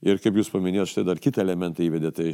Ir 0.00 0.20
kaip 0.22 0.40
jūs 0.40 0.48
paminėjote, 0.52 0.94
štai 0.94 1.06
dar 1.10 1.20
kitą 1.20 1.44
elementą 1.44 1.84
įvedė, 1.84 2.14
tai 2.16 2.30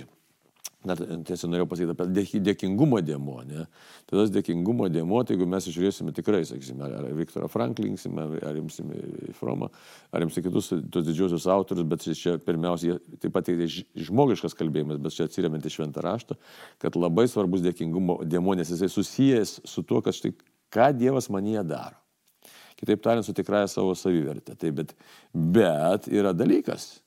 Dar 0.87 1.01
tiesiog 1.27 1.51
norėjau 1.51 1.69
pasakyti 1.71 1.95
apie 1.95 2.41
dėkingumo 2.47 3.01
dėmo. 3.03 3.41
Ne? 3.49 3.65
Tai 4.07 4.21
tas 4.21 4.33
dėkingumo 4.35 4.89
dėmo, 4.93 5.23
tai 5.27 5.35
jeigu 5.35 5.49
mes 5.51 5.67
žiūrėsime 5.67 6.15
tikrai, 6.17 6.45
sakysime, 6.47 6.87
ar, 6.87 7.09
Viktorą 7.17 7.49
Franklinsime, 7.51 8.27
ar, 8.47 8.61
imsime 8.61 9.01
Fromą, 9.39 9.71
ar 10.15 10.27
imsime 10.27 10.47
kitus 10.47 10.71
tos 10.95 11.07
didžiosius 11.09 11.49
autorius, 11.51 11.89
bet 11.91 12.07
čia 12.19 12.37
pirmiausia, 12.43 13.01
taip 13.23 13.35
pat 13.35 13.49
tai 13.49 13.67
žmogiškas 13.67 14.55
kalbėjimas, 14.59 15.03
bet 15.03 15.17
čia 15.17 15.27
atsiriamant 15.27 15.67
į 15.67 15.75
šventą 15.79 16.05
raštą, 16.07 16.39
kad 16.83 16.99
labai 16.99 17.27
svarbus 17.31 17.65
dėkingumo 17.67 18.21
dėmo, 18.25 18.55
nes 18.59 18.71
jisai 18.71 18.91
susijęs 18.93 19.61
su 19.67 19.87
tuo, 19.87 20.03
kad 20.05 20.15
štai 20.17 20.37
ką 20.73 20.93
Dievas 20.97 21.31
manyje 21.33 21.65
daro. 21.67 21.99
Kitaip 22.77 23.01
tariant, 23.03 23.25
su 23.25 23.33
tikrąją 23.33 23.69
savo 23.73 23.95
savivertę. 23.97 24.57
Tai 24.61 24.71
bet, 24.77 24.93
bet 25.33 26.09
yra 26.13 26.35
dalykas, 26.37 26.99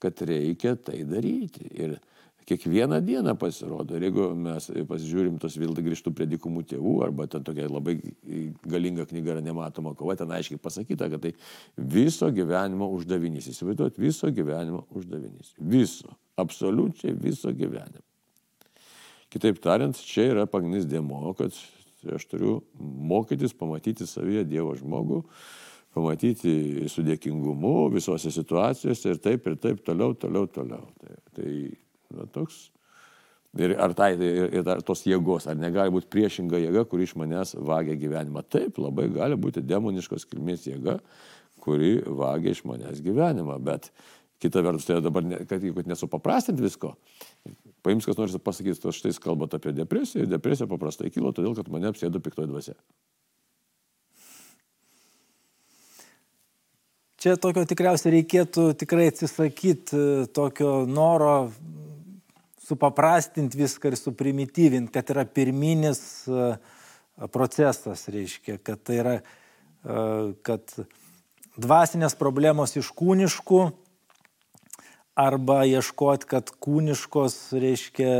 kad 0.00 0.20
reikia 0.24 0.76
tai 0.80 1.02
daryti. 1.04 1.68
Ir 1.76 1.98
kiekvieną 2.48 3.00
dieną 3.04 3.34
pasirodo. 3.36 3.96
Ir 3.96 4.08
jeigu 4.08 4.30
mes 4.38 4.70
pasižiūrim 4.88 5.36
tos 5.42 5.56
vėl 5.60 5.74
grįžtų 5.76 6.12
prie 6.16 6.26
dikumų 6.30 6.64
tėvų, 6.72 6.94
arba 7.04 7.28
ten 7.30 7.44
tokia 7.44 7.68
labai 7.68 7.98
galinga 8.64 9.04
knyga 9.08 9.36
yra 9.36 9.44
nematoma 9.44 9.92
kova, 9.98 10.16
ten 10.16 10.32
aiškiai 10.32 10.60
pasakyta, 10.62 11.10
kad 11.12 11.26
tai 11.26 11.34
viso 11.76 12.30
gyvenimo 12.32 12.88
uždavinys. 12.96 13.50
Įsivaizduot, 13.52 14.00
viso 14.00 14.30
gyvenimo 14.32 14.86
uždavinys. 14.96 15.52
Viso. 15.60 16.16
Absoliučiai 16.38 17.16
viso 17.18 17.52
gyvenimo. 17.52 18.04
Kitaip 19.28 19.58
tariant, 19.60 19.98
čia 20.08 20.30
yra 20.30 20.46
pagrindinis 20.48 20.86
dėmo, 20.88 21.34
kad 21.36 21.52
aš 22.14 22.24
turiu 22.30 22.62
mokytis, 22.80 23.52
pamatyti 23.52 24.06
savyje 24.08 24.46
Dievo 24.48 24.72
žmogų, 24.78 25.18
pamatyti 25.92 26.86
su 26.88 27.04
dėkingumu 27.04 27.90
visose 27.92 28.32
situacijose 28.32 29.12
ir 29.12 29.20
taip, 29.20 29.50
ir 29.50 29.58
taip, 29.60 29.82
toliau, 29.84 30.14
toliau, 30.16 30.48
toliau. 30.48 30.88
Tai, 31.02 31.18
tai 31.36 31.52
na, 32.14 32.26
toks. 32.32 32.68
Ir 33.58 33.72
ar 33.80 33.94
tai, 33.96 34.12
ir, 34.20 34.52
ir 34.60 34.68
ar 34.68 34.82
tos 34.84 35.02
jėgos, 35.08 35.48
ar 35.48 35.56
negali 35.58 35.92
būti 35.94 36.10
priešinga 36.12 36.60
jėga, 36.60 36.84
kuri 36.88 37.08
iš 37.08 37.16
manęs 37.18 37.54
vagia 37.56 37.96
gyvenimą. 37.98 38.44
Taip, 38.44 38.76
labai 38.82 39.08
gali 39.12 39.38
būti 39.40 39.64
demoniškos 39.64 40.28
kilmės 40.28 40.68
jėga, 40.68 40.98
kuri 41.64 41.96
vagia 42.04 42.52
iš 42.54 42.62
manęs 42.68 43.00
gyvenimą, 43.04 43.56
bet 43.64 43.88
kita 44.38 44.62
vertus, 44.62 44.86
tai 44.86 45.00
dabar, 45.02 45.24
ne, 45.26 45.40
kad, 45.48 45.64
kad 45.74 45.88
nesupaprastinti 45.90 46.62
visko, 46.62 46.92
paims 47.82 48.06
kas 48.06 48.18
nors 48.20 48.36
pasakyti, 48.44 48.78
to 48.82 48.92
štai 48.94 49.16
kalbate 49.22 49.58
apie 49.58 49.72
depresiją 49.74 50.24
ir 50.26 50.30
depresija 50.30 50.68
paprastai 50.70 51.10
kilo 51.10 51.32
todėl, 51.34 51.56
kad 51.58 51.72
mane 51.72 51.90
apsėdo 51.90 52.22
piktoji 52.22 52.52
dvasia. 52.52 52.76
Čia 57.18 57.34
tokio 57.42 57.64
tikriausiai 57.66 58.20
reikėtų 58.20 58.68
tikrai 58.78 59.08
atsisakyti 59.10 60.28
tokio 60.36 60.84
noro 60.86 61.48
supaprastinti 62.68 63.58
viską 63.58 63.92
ir 63.92 63.98
suprimityvinti, 63.98 64.92
kad 64.92 65.10
yra 65.14 65.24
pirminis 65.24 66.00
e, 66.28 66.52
procesas, 67.32 68.06
reiškia, 68.12 68.58
kad 68.62 68.82
tai 68.84 69.00
yra, 69.02 69.18
e, 69.18 70.06
kad 70.46 70.74
dvasinės 71.58 72.16
problemos 72.18 72.76
iš 72.78 72.92
kūniškų 72.96 73.62
arba 75.18 75.64
ieškoti, 75.66 76.28
kad 76.30 76.50
kūniškos 76.62 77.38
reiškia 77.58 78.10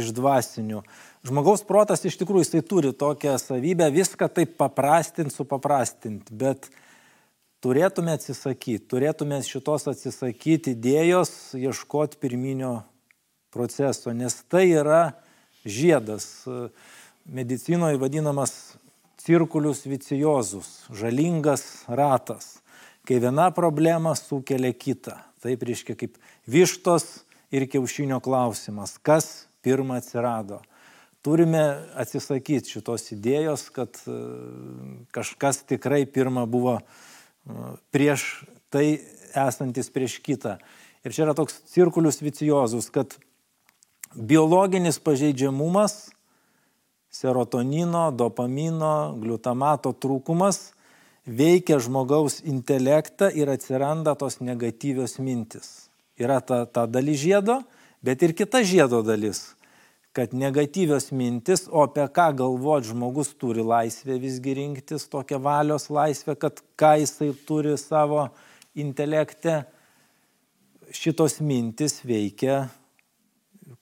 iš 0.00 0.12
dvasinių. 0.16 0.84
Žmogaus 1.28 1.66
protas 1.68 2.06
iš 2.08 2.16
tikrųjų 2.22 2.46
jisai 2.46 2.62
turi 2.64 2.94
tokią 2.96 3.34
savybę 3.42 3.90
viską 3.92 4.30
taip 4.32 4.54
paprastinti, 4.60 5.34
supaprastinti, 5.36 6.32
bet 6.32 6.70
turėtume 7.60 8.14
atsisakyti, 8.16 8.86
turėtume 8.88 9.42
šitos 9.44 9.84
atsisakyti 9.92 10.72
idėjos, 10.72 11.52
ieškoti 11.60 12.16
pirminio 12.22 12.78
proceso, 13.50 14.12
nes 14.14 14.34
tai 14.48 14.68
yra 14.70 15.12
žiedas, 15.66 16.46
medicinoje 17.24 17.98
vadinamas 18.00 18.76
cirkulius 19.20 19.84
viciozus, 19.86 20.86
žalingas 20.94 21.84
ratas 21.88 22.60
kai 23.10 23.18
viena 23.18 23.50
problema 23.50 24.14
sukelia 24.14 24.70
kitą. 24.70 25.16
Taip 25.42 25.62
reiškia 25.66 25.96
kaip 25.98 26.18
vištos 26.46 27.24
ir 27.50 27.64
kiaušinio 27.66 28.20
klausimas, 28.22 28.98
kas 29.02 29.48
pirmą 29.64 29.96
atsirado. 29.98 30.60
Turime 31.24 31.62
atsisakyti 32.00 32.76
šitos 32.76 33.10
idėjos, 33.16 33.66
kad 33.74 33.98
e, 34.06 34.14
kažkas 35.12 35.64
tikrai 35.68 36.04
pirmą 36.08 36.46
buvo 36.48 36.78
e, 36.78 36.84
prieš 37.92 38.44
tai 38.72 39.00
esantis 39.34 39.90
prieš 39.92 40.20
kitą. 40.24 40.60
Ir 41.04 41.16
čia 41.16 41.26
yra 41.26 41.34
toks 41.36 41.58
cirkulius 41.72 42.22
viciozus, 42.22 42.92
kad 42.94 43.18
biologinis 44.14 44.98
pažeidžiamumas, 44.98 46.10
serotonino, 47.10 48.10
dopamino, 48.14 49.14
glutamato 49.18 49.92
trūkumas 49.92 50.70
veikia 51.26 51.78
žmogaus 51.82 52.40
intelektą 52.46 53.30
ir 53.34 53.50
atsiranda 53.50 54.14
tos 54.18 54.40
negatyvios 54.40 55.18
mintis. 55.18 55.90
Yra 56.20 56.40
ta, 56.40 56.64
ta 56.66 56.86
dalis 56.86 57.20
žiedo, 57.22 57.60
bet 58.02 58.22
ir 58.22 58.34
kita 58.36 58.62
žiedo 58.66 59.02
dalis, 59.06 59.54
kad 60.14 60.34
negatyvios 60.34 61.10
mintis, 61.14 61.66
o 61.70 61.84
apie 61.86 62.06
ką 62.10 62.30
galvoti 62.42 62.90
žmogus 62.90 63.32
turi 63.38 63.62
laisvę 63.64 64.18
visgi 64.22 64.54
rinktis, 64.58 65.06
tokią 65.10 65.38
valios 65.42 65.88
laisvę, 65.90 66.36
kad 66.36 66.62
ką 66.78 66.96
jisai 67.02 67.30
turi 67.46 67.76
savo 67.78 68.28
intelekte, 68.74 69.62
šitos 70.90 71.38
mintis 71.42 72.00
veikia 72.02 72.66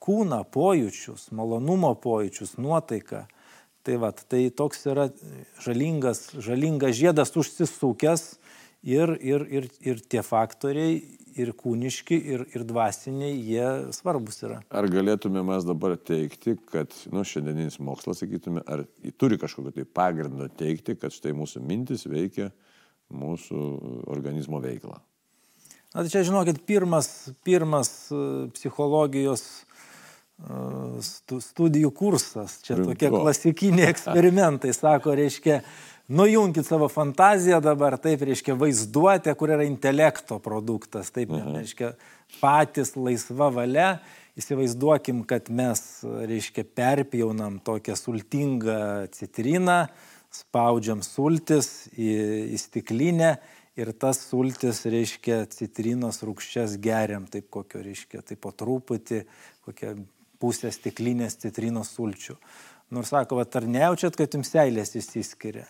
kūną, 0.03 0.43
pojūčius, 0.55 1.31
malonumo 1.37 1.95
pojūčius, 2.03 2.57
nuotaiką. 2.61 3.25
Tai, 3.87 3.95
va, 4.03 4.11
tai 4.13 4.49
toks 4.53 4.85
yra 4.91 5.07
žalingas, 5.65 6.27
žalingas 6.45 6.97
žiedas 6.99 7.33
užsisukęs 7.39 8.25
ir, 8.85 9.15
ir, 9.25 9.47
ir, 9.49 9.69
ir 9.81 10.03
tie 10.05 10.21
faktoriai, 10.27 10.99
ir 11.39 11.53
kūniški, 11.57 12.19
ir, 12.35 12.45
ir 12.57 12.65
dvasiniai, 12.69 13.37
jie 13.47 13.67
svarbus 13.95 14.43
yra. 14.43 14.61
Ar 14.75 14.89
galėtume 14.91 15.45
mes 15.47 15.67
dabar 15.67 15.95
teikti, 15.97 16.57
kad, 16.73 16.95
nu, 17.15 17.25
šiandieninis 17.27 17.79
mokslas, 17.85 18.23
sakytume, 18.25 18.65
ar 18.67 18.85
turi 19.21 19.39
kažkokio 19.41 19.77
tai 19.77 19.87
pagrindo 19.87 20.49
teikti, 20.59 20.99
kad 20.99 21.15
štai 21.15 21.35
mūsų 21.39 21.63
mintis 21.65 22.09
veikia 22.11 22.51
mūsų 23.15 23.63
organizmo 24.11 24.61
veiklą? 24.61 24.99
Na, 25.95 26.03
tai 26.03 26.11
čia, 26.13 26.27
žinokit, 26.27 26.61
pirmas, 26.69 27.31
pirmas 27.47 27.91
e, 28.13 28.19
psichologijos 28.53 29.47
studijų 30.39 31.91
kursas. 31.95 32.61
Čia 32.63 32.79
tokie 32.79 33.11
klasikiniai 33.11 33.89
eksperimentai, 33.93 34.71
sako, 34.77 35.17
reiškia, 35.19 35.61
nujunkit 36.15 36.67
savo 36.67 36.89
fantaziją 36.93 37.59
dabar, 37.65 37.99
taip, 38.01 38.23
reiškia, 38.29 38.55
vaizduotė, 38.59 39.35
kur 39.39 39.53
yra 39.57 39.67
intelekto 39.67 40.39
produktas, 40.43 41.11
taip, 41.15 41.33
mhm. 41.35 41.59
reiškia, 41.59 41.93
patys 42.43 42.95
laisva 42.97 43.51
valia. 43.55 43.99
Įsivaizduokim, 44.39 45.25
kad 45.27 45.49
mes, 45.51 45.81
reiškia, 46.07 46.63
perpjaunam 46.79 47.57
tokią 47.67 47.97
sultingą 47.99 49.09
citriną, 49.11 49.89
spaudžiam 50.31 51.01
sultis 51.03 51.89
į, 51.91 52.13
į 52.55 52.61
stiklinę 52.63 53.33
ir 53.79 53.91
tas 53.99 54.21
sultis, 54.29 54.85
reiškia, 54.87 55.41
citrinos 55.51 56.23
rūkščias 56.23 56.77
geriam, 56.83 57.27
taip 57.27 57.49
kokio, 57.51 57.83
reiškia, 57.83 58.23
taip 58.31 58.39
po 58.45 58.55
truputį, 58.55 59.25
kokią 59.67 59.97
pusę 60.41 60.71
stiklinės 60.75 61.39
citrinos 61.43 61.93
sulčių. 61.97 62.37
Nors 62.95 63.13
sako, 63.13 63.41
va, 63.41 63.45
ar 63.59 63.67
nejaučiat, 63.69 64.17
kad 64.17 64.33
jums 64.35 64.53
seilės 64.55 64.95
įsiskiria? 64.97 65.67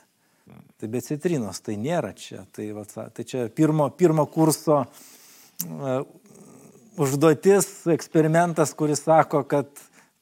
Tai 0.79 0.89
be 0.89 1.01
citrinos 1.05 1.61
tai 1.61 1.75
nėra 1.81 2.13
čia. 2.17 2.45
Tai, 2.55 2.69
va, 2.77 2.85
tai 2.87 3.25
čia 3.27 3.49
pirmo, 3.53 3.89
pirmo 3.99 4.25
kurso 4.31 4.79
uh, 4.85 5.99
užduotis, 6.99 7.69
eksperimentas, 7.93 8.73
kuris 8.79 9.03
sako, 9.05 9.43
kad 9.51 9.69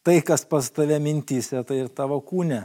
tai, 0.07 0.21
kas 0.25 0.47
pas 0.49 0.71
tave 0.73 0.99
mintys, 1.03 1.53
tai 1.69 1.83
ir 1.85 1.93
tavo 1.93 2.19
kūne 2.25 2.65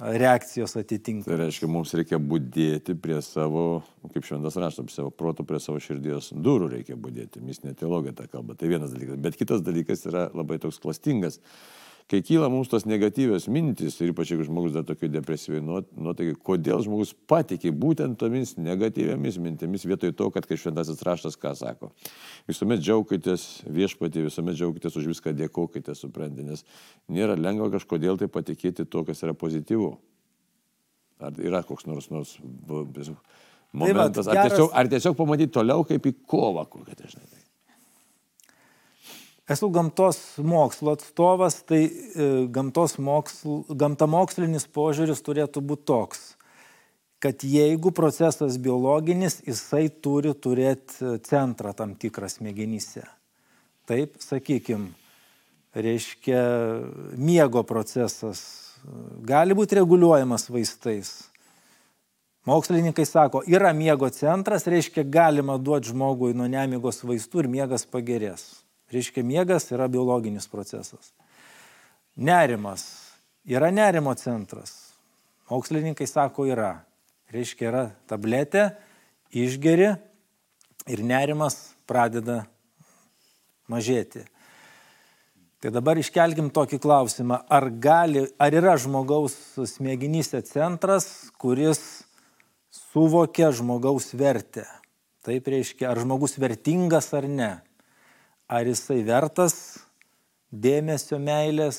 reakcijos 0.00 0.76
atitinka. 0.80 1.28
Tai 1.28 1.38
reiškia, 1.42 1.68
mums 1.70 1.92
reikia 1.96 2.18
būdėti 2.22 2.96
prie 3.00 3.18
savo, 3.24 3.82
kaip 4.14 4.26
šventas 4.26 4.56
raštas, 4.60 4.86
prie 4.88 4.96
savo 4.96 5.12
proto, 5.12 5.44
prie 5.46 5.60
savo 5.62 5.80
širdies 5.82 6.32
durų 6.32 6.70
reikia 6.76 6.96
būdėti. 7.00 7.42
Mistinė 7.44 7.76
teologija 7.78 8.16
tą 8.16 8.28
kalba. 8.32 8.56
Tai 8.58 8.70
vienas 8.72 8.94
dalykas. 8.94 9.20
Bet 9.20 9.36
kitas 9.40 9.64
dalykas 9.66 10.06
yra 10.08 10.28
labai 10.34 10.60
toks 10.62 10.80
klastingas 10.82 11.40
kai 12.10 12.20
kyla 12.26 12.48
mums 12.50 12.68
tos 12.70 12.86
negatyvios 12.90 13.46
mintis, 13.52 13.94
ir 14.02 14.10
ypač 14.10 14.32
jeigu 14.32 14.44
žmogus 14.48 14.74
dar 14.74 14.84
tokio 14.86 15.08
depresyviai 15.12 15.62
nuotaikai, 15.62 16.34
kodėl 16.46 16.82
žmogus 16.82 17.12
patikė 17.30 17.70
būtent 17.70 18.18
tomis 18.18 18.56
negatyviamis 18.58 19.38
mintimis 19.42 19.86
vietoj 19.86 20.14
to, 20.18 20.30
kad 20.34 20.48
kai 20.48 20.58
šventasis 20.58 21.04
raštas 21.06 21.38
ką 21.38 21.54
sako. 21.58 21.92
Visuomet 22.50 22.82
džiaugitės 22.82 23.46
viešpatį, 23.70 24.26
visuomet 24.26 24.58
džiaugitės 24.58 24.98
už 24.98 25.10
viską, 25.12 25.36
dėkokite, 25.38 25.94
suprantate, 25.98 26.48
nes 26.50 26.66
nėra 27.06 27.38
lengva 27.38 27.70
kažkodėl 27.76 28.18
tai 28.18 28.30
patikėti 28.32 28.88
to, 28.90 29.04
kas 29.06 29.22
yra 29.22 29.36
pozityvu. 29.38 29.92
Ar 31.20 31.36
yra 31.38 31.62
koks 31.68 31.86
nors 31.86 32.10
nors 32.10 32.38
momentas, 33.70 34.26
tai 34.26 34.34
geras... 34.34 34.50
ar, 34.50 34.56
tiesiog, 34.56 34.72
ar 34.74 34.90
tiesiog 34.90 35.18
pamatyti 35.18 35.54
toliau 35.54 35.84
kaip 35.86 36.10
į 36.10 36.16
kovą 36.26 36.66
kokią 36.72 36.96
dažnai. 37.04 37.29
Esu 39.50 39.66
gamtos 39.74 40.18
mokslo 40.38 40.92
atstovas, 40.94 41.56
tai 41.66 41.80
e, 41.82 42.26
gamtos 42.54 42.94
moksl, 43.02 43.64
gamtamokslinis 43.74 44.68
požiūris 44.70 45.24
turėtų 45.26 45.62
būti 45.66 45.88
toks, 45.90 46.20
kad 47.18 47.42
jeigu 47.42 47.90
procesas 47.90 48.60
biologinis, 48.62 49.40
jisai 49.42 49.88
turi 49.90 50.36
turėti 50.38 51.16
centrą 51.26 51.74
tam 51.74 51.96
tikrą 51.98 52.30
smegenyse. 52.30 53.02
Taip, 53.90 54.20
sakykime, 54.22 54.92
reiškia, 55.74 56.46
miego 57.18 57.66
procesas 57.66 58.44
gali 59.26 59.58
būti 59.58 59.80
reguliuojamas 59.82 60.46
vaistais. 60.46 61.12
Mokslininkai 62.46 63.02
sako, 63.04 63.42
yra 63.50 63.74
miego 63.74 64.08
centras, 64.14 64.70
reiškia, 64.70 65.02
galima 65.04 65.58
duoti 65.58 65.90
žmogui 65.90 66.36
nuo 66.38 66.46
nemigos 66.46 67.02
vaistų 67.02 67.42
ir 67.42 67.54
miegas 67.58 67.82
pagerės. 67.82 68.60
Reiškia, 68.90 69.22
miegas 69.26 69.68
yra 69.70 69.86
biologinis 69.90 70.48
procesas. 70.50 71.12
Nerimas. 72.16 72.84
Yra 73.46 73.70
nerimo 73.70 74.14
centras. 74.18 74.92
Mokslininkai 75.50 76.06
sako, 76.06 76.46
yra. 76.50 76.72
Reiškia, 77.30 77.68
yra 77.70 77.84
tabletė, 78.10 78.72
išgeri 79.30 79.92
ir 80.90 81.02
nerimas 81.06 81.70
pradeda 81.86 82.42
mažėti. 83.70 84.24
Tai 85.60 85.70
dabar 85.74 85.98
iškelkim 86.00 86.48
tokį 86.56 86.78
klausimą, 86.80 87.42
ar, 87.52 87.68
gali, 87.70 88.24
ar 88.40 88.54
yra 88.56 88.78
žmogaus 88.80 89.36
smegenyse 89.68 90.40
centras, 90.48 91.28
kuris 91.38 92.02
suvokia 92.72 93.50
žmogaus 93.52 94.10
vertę. 94.16 94.64
Taip 95.26 95.50
reiškia, 95.52 95.90
ar 95.90 96.00
žmogus 96.00 96.38
vertingas 96.40 97.10
ar 97.14 97.28
ne. 97.28 97.50
Ar 98.50 98.66
jisai 98.66 99.04
vertas 99.06 99.54
dėmesio 100.50 101.20
meilės, 101.22 101.78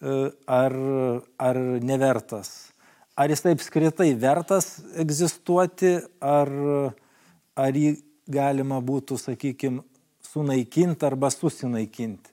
e, 0.00 0.30
ar, 0.48 0.76
ar 1.36 1.60
nevertas. 1.84 2.72
Ar 3.14 3.30
jisai 3.30 3.52
apskritai 3.54 4.08
vertas 4.18 4.78
egzistuoti, 4.98 5.98
ar, 6.18 6.50
ar 7.54 7.76
jį 7.76 7.98
galima 8.26 8.80
būtų, 8.80 9.20
sakykime, 9.20 9.84
sunaikinti 10.24 11.06
arba 11.06 11.30
susinaikinti. 11.30 12.32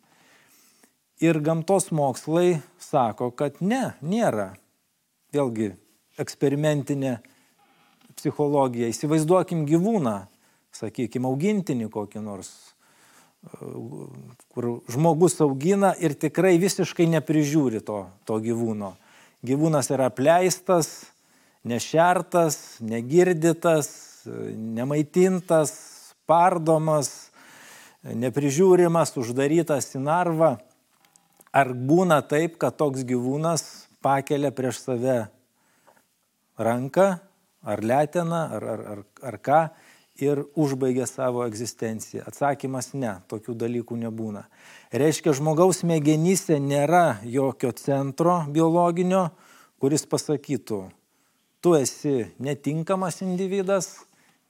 Ir 1.22 1.38
gamtos 1.44 1.92
mokslai 1.94 2.62
sako, 2.82 3.30
kad 3.38 3.60
ne, 3.62 3.92
nėra. 4.02 4.56
Vėlgi, 5.36 5.70
eksperimentinė 6.20 7.20
psichologija. 8.18 8.90
Įsivaizduokim 8.90 9.68
gyvūną, 9.70 10.16
sakykime, 10.76 11.30
augintinį 11.30 11.92
kokį 11.94 12.24
nors, 12.26 12.50
kur 13.42 14.68
žmogus 14.92 15.40
augina 15.42 15.94
ir 15.98 16.14
tikrai 16.14 16.58
visiškai 16.62 17.08
neprižiūri 17.18 17.82
to, 17.86 18.06
to 18.26 18.38
gyvūno. 18.44 18.94
Gyvūnas 19.42 19.90
yra 19.90 20.12
apleistas, 20.12 21.10
nešertas, 21.66 22.78
negirdytas, 22.86 23.90
nemaitintas, 24.78 25.74
pardomas, 26.30 27.32
neprižiūrimas, 28.06 29.16
uždarytas 29.18 29.90
į 29.98 30.04
narvą. 30.06 30.56
Ar 31.52 31.74
būna 31.74 32.22
taip, 32.24 32.56
kad 32.62 32.78
toks 32.78 33.04
gyvūnas 33.08 33.66
pakelia 34.06 34.54
prieš 34.56 34.86
save 34.86 35.26
ranką, 36.62 37.18
ar 37.62 37.82
leteną, 37.84 38.42
ar, 38.58 38.64
ar, 38.76 38.84
ar, 38.94 39.02
ar 39.26 39.38
ką 39.42 39.62
ir 40.22 40.44
užbaigia 40.56 41.08
savo 41.10 41.44
egzistenciją? 41.46 42.24
Atsakymas 42.30 42.92
ne, 42.94 43.18
tokių 43.32 43.56
dalykų 43.66 43.98
nebūna. 44.06 44.46
Reiškia, 44.94 45.34
žmogaus 45.38 45.82
smegenyse 45.84 46.60
nėra 46.62 47.22
jokio 47.26 47.72
centro 47.78 48.42
biologinio, 48.52 49.30
kuris 49.82 50.06
pasakytų, 50.10 50.84
tu 51.62 51.76
esi 51.78 52.32
netinkamas 52.42 53.22
individas 53.26 53.96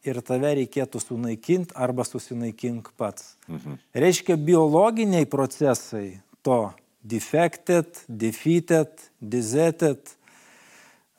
ir 0.08 0.20
tave 0.26 0.56
reikėtų 0.58 1.02
sunaikinti 1.02 1.76
arba 1.78 2.06
susinaikink 2.08 2.92
pats. 2.98 3.36
Mhm. 3.48 3.80
Reiškia, 3.94 4.38
biologiniai 4.38 5.28
procesai 5.30 6.22
to 6.42 6.72
defected, 7.02 7.86
defeated, 8.08 8.90
deserted, 9.22 10.14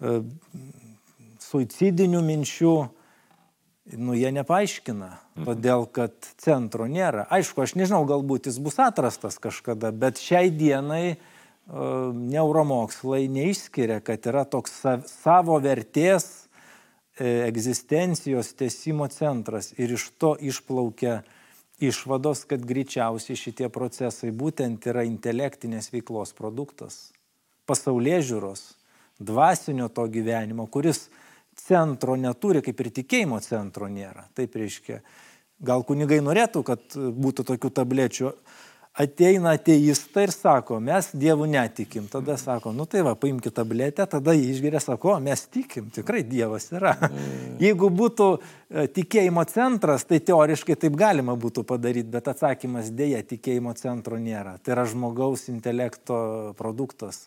e, 0.00 0.18
suicidinių 1.42 2.22
minčių, 2.26 2.76
nu 3.84 4.14
jie 4.14 4.30
nepaaiškina, 4.34 5.10
mhm. 5.10 5.46
todėl 5.48 5.86
kad 5.90 6.14
centro 6.40 6.86
nėra. 6.90 7.26
Aišku, 7.34 7.64
aš 7.64 7.74
nežinau, 7.78 8.04
galbūt 8.08 8.48
jis 8.50 8.60
bus 8.62 8.78
atrastas 8.82 9.40
kažkada, 9.42 9.90
bet 9.90 10.22
šiai 10.22 10.52
dienai 10.54 11.14
uh, 11.14 12.12
neuromokslai 12.14 13.26
neišskiria, 13.32 14.00
kad 14.04 14.26
yra 14.30 14.44
toks 14.48 14.80
savo 15.10 15.58
vertės 15.62 16.48
e, 17.16 17.46
egzistencijos 17.46 18.52
tesimo 18.58 19.06
centras 19.12 19.72
ir 19.78 19.94
iš 19.94 20.08
to 20.18 20.34
išplaukia 20.40 21.22
išvados, 21.82 22.44
kad 22.50 22.62
greičiausiai 22.66 23.38
šitie 23.38 23.70
procesai 23.72 24.30
būtent 24.30 24.86
yra 24.90 25.02
intelektinės 25.06 25.90
veiklos 25.94 26.34
produktas, 26.38 27.10
pasaulyje 27.66 28.20
žiūros, 28.30 28.62
dvasinio 29.22 29.88
to 29.90 30.06
gyvenimo, 30.10 30.66
kuris 30.70 31.08
centro 31.58 32.16
neturi, 32.16 32.62
kaip 32.64 32.80
ir 32.80 32.90
tikėjimo 33.02 33.40
centro 33.44 33.88
nėra. 33.90 34.26
Taip 34.36 34.56
reiškia, 34.58 35.00
gal 35.62 35.84
kunigai 35.86 36.20
norėtų, 36.24 36.64
kad 36.66 36.96
būtų 36.96 37.46
tokių 37.52 37.72
tablečių 37.80 38.34
ateina 38.92 39.54
ateistai 39.56 40.26
ir 40.26 40.32
sako, 40.34 40.78
mes 40.84 41.08
Dievų 41.16 41.46
netikim. 41.48 42.08
Tada 42.12 42.36
sako, 42.40 42.74
nu 42.76 42.84
tai 42.86 43.04
va, 43.06 43.14
paimkite 43.16 43.54
tabletę, 43.56 44.04
tada 44.06 44.34
jį 44.36 44.50
išgeria, 44.52 44.82
sako, 44.84 45.16
mes 45.24 45.46
tikim, 45.52 45.88
tikrai 45.94 46.22
Dievas 46.28 46.68
yra. 46.74 46.92
Mm. 47.08 47.56
Jeigu 47.64 47.88
būtų 47.92 48.28
e, 48.36 48.86
tikėjimo 48.98 49.44
centras, 49.48 50.04
tai 50.08 50.20
teoriškai 50.20 50.76
taip 50.84 50.98
galima 51.00 51.36
būtų 51.40 51.64
padaryti, 51.68 52.10
bet 52.12 52.28
atsakymas 52.34 52.92
dėja, 52.92 53.24
tikėjimo 53.32 53.72
centro 53.80 54.20
nėra. 54.20 54.58
Tai 54.60 54.76
yra 54.76 54.86
žmogaus 54.88 55.48
intelekto 55.52 56.52
produktas. 56.60 57.26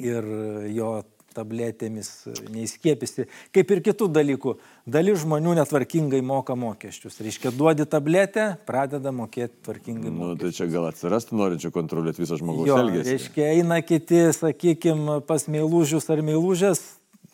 Ir 0.00 0.24
jo 0.72 0.92
tabletėmis 1.34 2.10
neįskiepisi, 2.54 3.26
kaip 3.54 3.74
ir 3.74 3.82
kitų 3.90 4.08
dalykų. 4.14 4.56
Dalis 4.86 5.22
žmonių 5.24 5.56
netvarkingai 5.60 6.20
moka 6.24 6.56
mokesčius. 6.58 7.20
Reiškia, 7.24 7.52
duodi 7.56 7.86
tabletę, 7.90 8.50
pradeda 8.68 9.12
mokėti 9.14 9.56
tvarkingai. 9.66 10.10
Na, 10.10 10.32
nu, 10.32 10.40
tai 10.40 10.52
čia 10.56 10.68
gal 10.72 10.88
atsirastų 10.90 11.38
norinčių 11.40 11.72
kontroliuoti 11.74 12.24
visą 12.24 12.40
žmogaus 12.40 12.70
jo, 12.70 12.80
elgesį. 12.84 13.16
Reiškia, 13.16 13.48
eina 13.58 13.80
kiti, 13.84 14.26
sakykime, 14.36 15.20
pas 15.28 15.48
meilužius 15.50 16.10
ar 16.12 16.24
meilužės, 16.24 16.84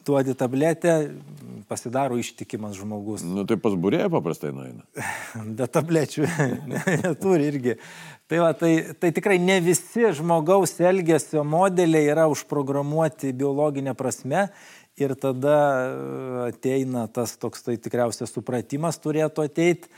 duodi 0.07 0.35
tabletę, 0.39 0.95
pasidaro 1.71 2.19
ištikimas 2.19 2.75
žmogus. 2.79 3.23
Nu, 3.27 3.45
tai 3.47 3.59
pas 3.63 3.77
būrėje 3.79 4.09
paprastai 4.13 4.51
nueina. 4.55 4.83
Be 5.59 5.69
tablečių 5.71 6.27
neturi 7.05 7.51
irgi. 7.53 7.77
Tai, 8.31 8.39
va, 8.45 8.51
tai, 8.55 8.73
tai 8.99 9.11
tikrai 9.15 9.41
ne 9.43 9.57
visi 9.65 10.07
žmogaus 10.15 10.77
elgesio 10.79 11.43
modeliai 11.47 12.11
yra 12.13 12.29
užprogramuoti 12.31 13.33
biologinė 13.35 13.97
prasme 13.99 14.49
ir 15.01 15.15
tada 15.19 15.57
e, 15.57 15.95
ateina 16.51 17.07
tas 17.11 17.37
toks 17.41 17.65
tai 17.67 17.77
tikriausias 17.83 18.33
supratimas 18.35 19.01
turėtų 19.03 19.47
ateiti, 19.49 19.91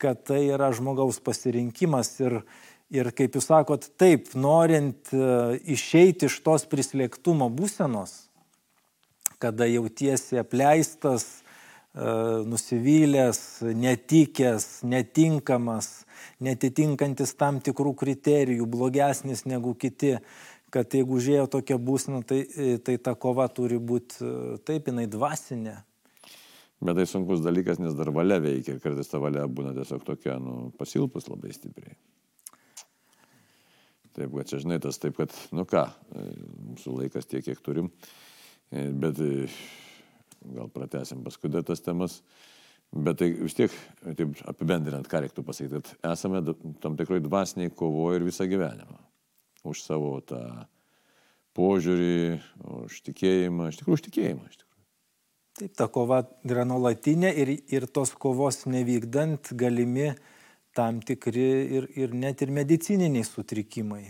kad 0.00 0.24
tai 0.28 0.44
yra 0.48 0.70
žmogaus 0.74 1.20
pasirinkimas 1.24 2.12
ir, 2.22 2.40
ir 2.92 3.10
kaip 3.16 3.36
jūs 3.36 3.48
sakot, 3.50 3.88
taip, 4.00 4.32
norint 4.36 5.12
e, 5.12 5.58
išeiti 5.76 6.28
iš 6.30 6.40
tos 6.46 6.66
prislėgtumo 6.70 7.50
būsenos, 7.52 8.23
kada 9.42 9.68
jautiesi 9.70 10.38
apleistas, 10.40 11.26
e, 11.94 12.08
nusivylęs, 12.50 13.40
netikęs, 13.78 14.66
netinkamas, 14.88 15.90
netitinkantis 16.44 17.34
tam 17.38 17.60
tikrų 17.64 17.94
kriterijų, 18.02 18.66
blogesnis 18.70 19.44
negu 19.48 19.74
kiti, 19.78 20.16
kad 20.74 20.94
jeigu 20.94 21.20
užėjo 21.20 21.46
tokia 21.52 21.78
būsina, 21.78 22.22
tai, 22.26 22.44
tai 22.82 22.96
ta 22.98 23.14
kova 23.14 23.46
turi 23.52 23.78
būti 23.78 24.32
taip, 24.66 24.90
jinai 24.90 25.06
dvasinė. 25.10 25.76
Bet 26.84 26.98
tai 26.98 27.06
sunkus 27.08 27.40
dalykas, 27.40 27.78
nes 27.80 27.94
dar 27.96 28.10
valia 28.12 28.40
veikia 28.42 28.74
ir 28.74 28.82
kartais 28.82 29.08
ta 29.08 29.20
valia 29.22 29.46
būna 29.48 29.72
tiesiog 29.76 30.02
tokia, 30.04 30.34
nu, 30.42 30.72
pasilpus 30.76 31.30
labai 31.30 31.54
stipriai. 31.54 31.94
Taip, 34.14 34.30
kad 34.34 34.50
čia 34.50 34.60
žinai, 34.62 34.78
tas 34.82 35.00
taip, 35.02 35.16
kad, 35.18 35.32
nu 35.54 35.64
ką, 35.66 35.86
mūsų 36.74 36.98
laikas 37.00 37.26
tiek, 37.30 37.42
kiek 37.46 37.62
turim, 37.64 37.88
bet 38.74 39.20
gal 40.54 40.68
pratesim 40.72 41.22
paskui 41.24 41.52
tas 41.54 41.82
temas. 41.84 42.20
Bet 42.94 43.18
tai 43.18 43.32
vis 43.34 43.56
tiek, 43.58 43.72
taip 44.14 44.36
apibendrinant, 44.46 45.06
ką 45.10 45.24
reiktų 45.24 45.42
pasakyti, 45.46 45.80
kad 45.80 46.12
esame 46.12 46.44
tam 46.82 46.94
tikroj 46.98 47.24
dvasiniai 47.24 47.72
kovoje 47.74 48.20
ir 48.20 48.26
visą 48.28 48.46
gyvenimą. 48.46 49.00
Už 49.66 49.80
savo 49.82 50.12
tą 50.22 50.42
požiūrį, 51.58 52.38
už 52.84 53.00
tikėjimą, 53.08 53.72
iš 53.72 53.80
tikrųjų 53.80 53.98
už 53.98 54.04
tikėjimą. 54.06 54.46
Iš 54.46 54.60
tikrųjų. 54.60 54.84
Taip, 55.58 55.74
ta 55.78 55.88
kova 55.90 56.20
yra 56.46 56.66
nuolatinė 56.68 57.32
ir, 57.42 57.50
ir 57.70 57.88
tos 57.90 58.14
kovos 58.14 58.62
nevykdant 58.70 59.50
galimi 59.58 60.12
tam 60.74 61.00
tikri 61.02 61.50
ir, 61.78 61.88
ir 61.98 62.14
net 62.14 62.42
ir 62.42 62.54
medicininiai 62.54 63.26
sutrikimai 63.26 64.04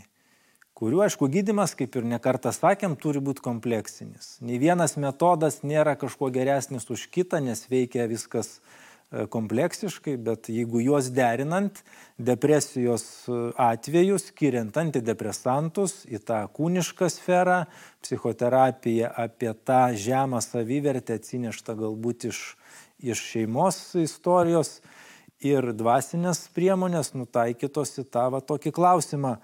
kurių, 0.78 1.04
aišku, 1.06 1.28
gydimas, 1.30 1.74
kaip 1.78 1.94
ir 1.98 2.06
nekartą 2.08 2.50
sakėm, 2.54 2.96
turi 2.98 3.22
būti 3.22 3.44
kompleksinis. 3.44 4.36
Nei 4.42 4.58
vienas 4.62 4.96
metodas 4.98 5.62
nėra 5.62 5.94
kažkuo 5.98 6.32
geresnis 6.34 6.88
už 6.90 7.06
kitą, 7.14 7.38
nes 7.44 7.62
veikia 7.70 8.08
viskas 8.10 8.56
e, 8.58 9.28
kompleksiškai, 9.30 10.16
bet 10.26 10.50
jeigu 10.50 10.82
juos 10.82 11.12
derinant, 11.14 11.78
depresijos 12.18 13.06
e, 13.28 13.38
atveju, 13.68 14.18
skiriant 14.18 14.74
antidepresantus 14.82 16.00
į 16.10 16.20
tą 16.26 16.42
kūnišką 16.58 17.10
sferą, 17.12 17.62
psichoterapiją 18.02 19.14
apie 19.14 19.54
tą 19.54 19.86
žemą 19.94 20.42
savivertę 20.42 21.20
atsineštą 21.22 21.78
galbūt 21.84 22.28
iš, 22.32 22.42
iš 23.14 23.22
šeimos 23.30 23.80
istorijos 24.02 24.80
ir 25.44 25.70
dvasinės 25.76 26.48
priemonės 26.56 27.14
nutaikytos 27.14 28.00
į 28.02 28.08
tą 28.10 28.30
va, 28.34 28.42
tokį 28.42 28.74
klausimą 28.74 29.36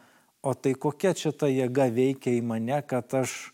o 0.42 0.54
tai 0.54 0.74
kokia 0.74 1.14
čia 1.16 1.32
ta 1.36 1.48
jėga 1.50 1.90
veikia 1.92 2.32
į 2.36 2.44
mane, 2.46 2.80
kad 2.88 3.12
aš 3.14 3.52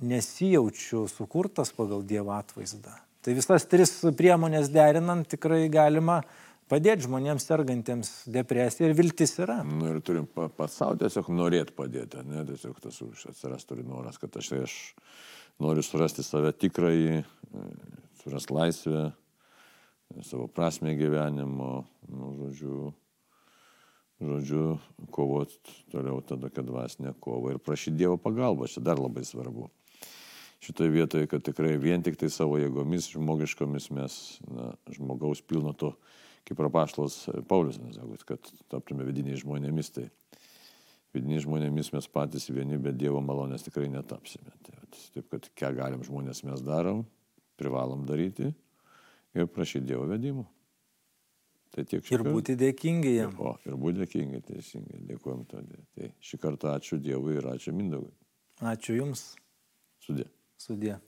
nesijaučiu 0.00 1.06
sukurtas 1.10 1.72
pagal 1.76 2.04
Dievo 2.06 2.32
atvaizdą. 2.36 2.94
Tai 3.22 3.34
visas 3.36 3.66
tris 3.70 4.00
priemonės 4.18 4.70
derinant 4.72 5.28
tikrai 5.30 5.68
galima 5.70 6.22
padėti 6.72 7.04
žmonėms 7.06 7.44
sergantiems 7.46 8.10
depresija 8.32 8.88
ir 8.88 8.96
viltis 8.98 9.36
yra. 9.42 9.60
Nu, 9.66 9.92
ir 9.92 10.00
turim 10.04 10.26
pa, 10.26 10.48
pats 10.48 10.78
savo 10.80 10.96
tiesiog 11.02 11.28
norėti 11.34 11.76
padėti, 11.76 12.22
ne, 12.26 12.42
tiesiog 12.48 12.80
tas 12.82 13.02
atsiras 13.30 13.68
turi 13.68 13.84
noras, 13.86 14.18
kad 14.18 14.38
aš, 14.40 14.52
aš 14.64 14.76
noriu 15.62 15.84
surasti 15.84 16.24
save 16.24 16.54
tikrai, 16.56 17.22
surasti 18.22 18.56
laisvę, 18.56 19.04
savo 20.24 20.48
prasme 20.48 20.96
gyvenimo, 20.96 21.84
nu, 22.08 22.32
žodžiu, 22.40 22.92
žodžiu, 24.22 24.64
kovoti 25.14 25.58
toliau 25.92 26.22
tą 26.24 26.38
tokią 26.40 26.64
dvasinę 26.66 27.14
kovą 27.20 27.54
ir 27.54 27.62
prašyti 27.62 27.98
Dievo 28.00 28.16
pagalbos, 28.20 28.74
čia 28.76 28.84
dar 28.84 29.00
labai 29.02 29.24
svarbu. 29.26 29.68
Šitoje 30.62 30.94
vietoje, 30.94 31.26
kad 31.26 31.42
tikrai 31.42 31.74
vien 31.82 32.04
tik 32.06 32.14
tai 32.20 32.30
savo 32.30 32.54
jėgomis 32.60 33.10
žmogiškomis 33.16 33.88
mes 33.90 34.18
na, 34.46 34.72
žmogaus 34.94 35.42
pilno 35.42 35.74
to 35.74 35.90
kaip 36.44 36.58
prapaštalas 36.58 37.28
Paulius, 37.48 37.78
nesako, 37.82 38.16
kad 38.26 38.50
taptume 38.70 39.06
vidiniais 39.06 39.42
žmonėmis, 39.44 39.90
tai 39.94 40.08
vidiniais 41.14 41.44
žmonėmis 41.46 41.92
mes 41.94 42.08
patys 42.10 42.48
vieni, 42.50 42.78
bet 42.82 42.98
Dievo 42.98 43.22
malonės 43.24 43.66
tikrai 43.66 43.88
netapsime. 43.92 44.54
Tai, 44.66 44.78
taip, 45.14 45.28
kad 45.30 45.48
ką 45.58 45.72
galim 45.78 46.02
žmonės 46.06 46.42
mes 46.48 46.64
darom, 46.66 47.04
privalom 47.60 48.06
daryti 48.08 48.50
ir 49.34 49.48
prašyti 49.50 49.92
Dievo 49.92 50.08
vedimų. 50.10 50.46
Tai 51.72 51.84
tiek 51.88 52.04
šį 52.04 52.16
ir 52.18 52.24
būti 52.26 52.56
dėkingi 52.60 53.14
jam. 53.14 53.32
O, 53.40 53.54
ir 53.64 53.78
būti 53.80 54.02
dėkingi, 54.02 54.42
teisingai, 54.48 55.00
dėkojom 55.08 55.46
todėl. 55.48 55.86
Tai 55.96 56.10
šį 56.20 56.40
kartą 56.42 56.74
ačiū 56.76 56.98
Dievui 57.00 57.38
ir 57.40 57.48
ačiū 57.54 57.72
Mindogui. 57.76 58.12
Ačiū 58.60 58.98
Jums. 58.98 59.30
Sudė. 60.04 60.28
Sudė. 60.60 60.98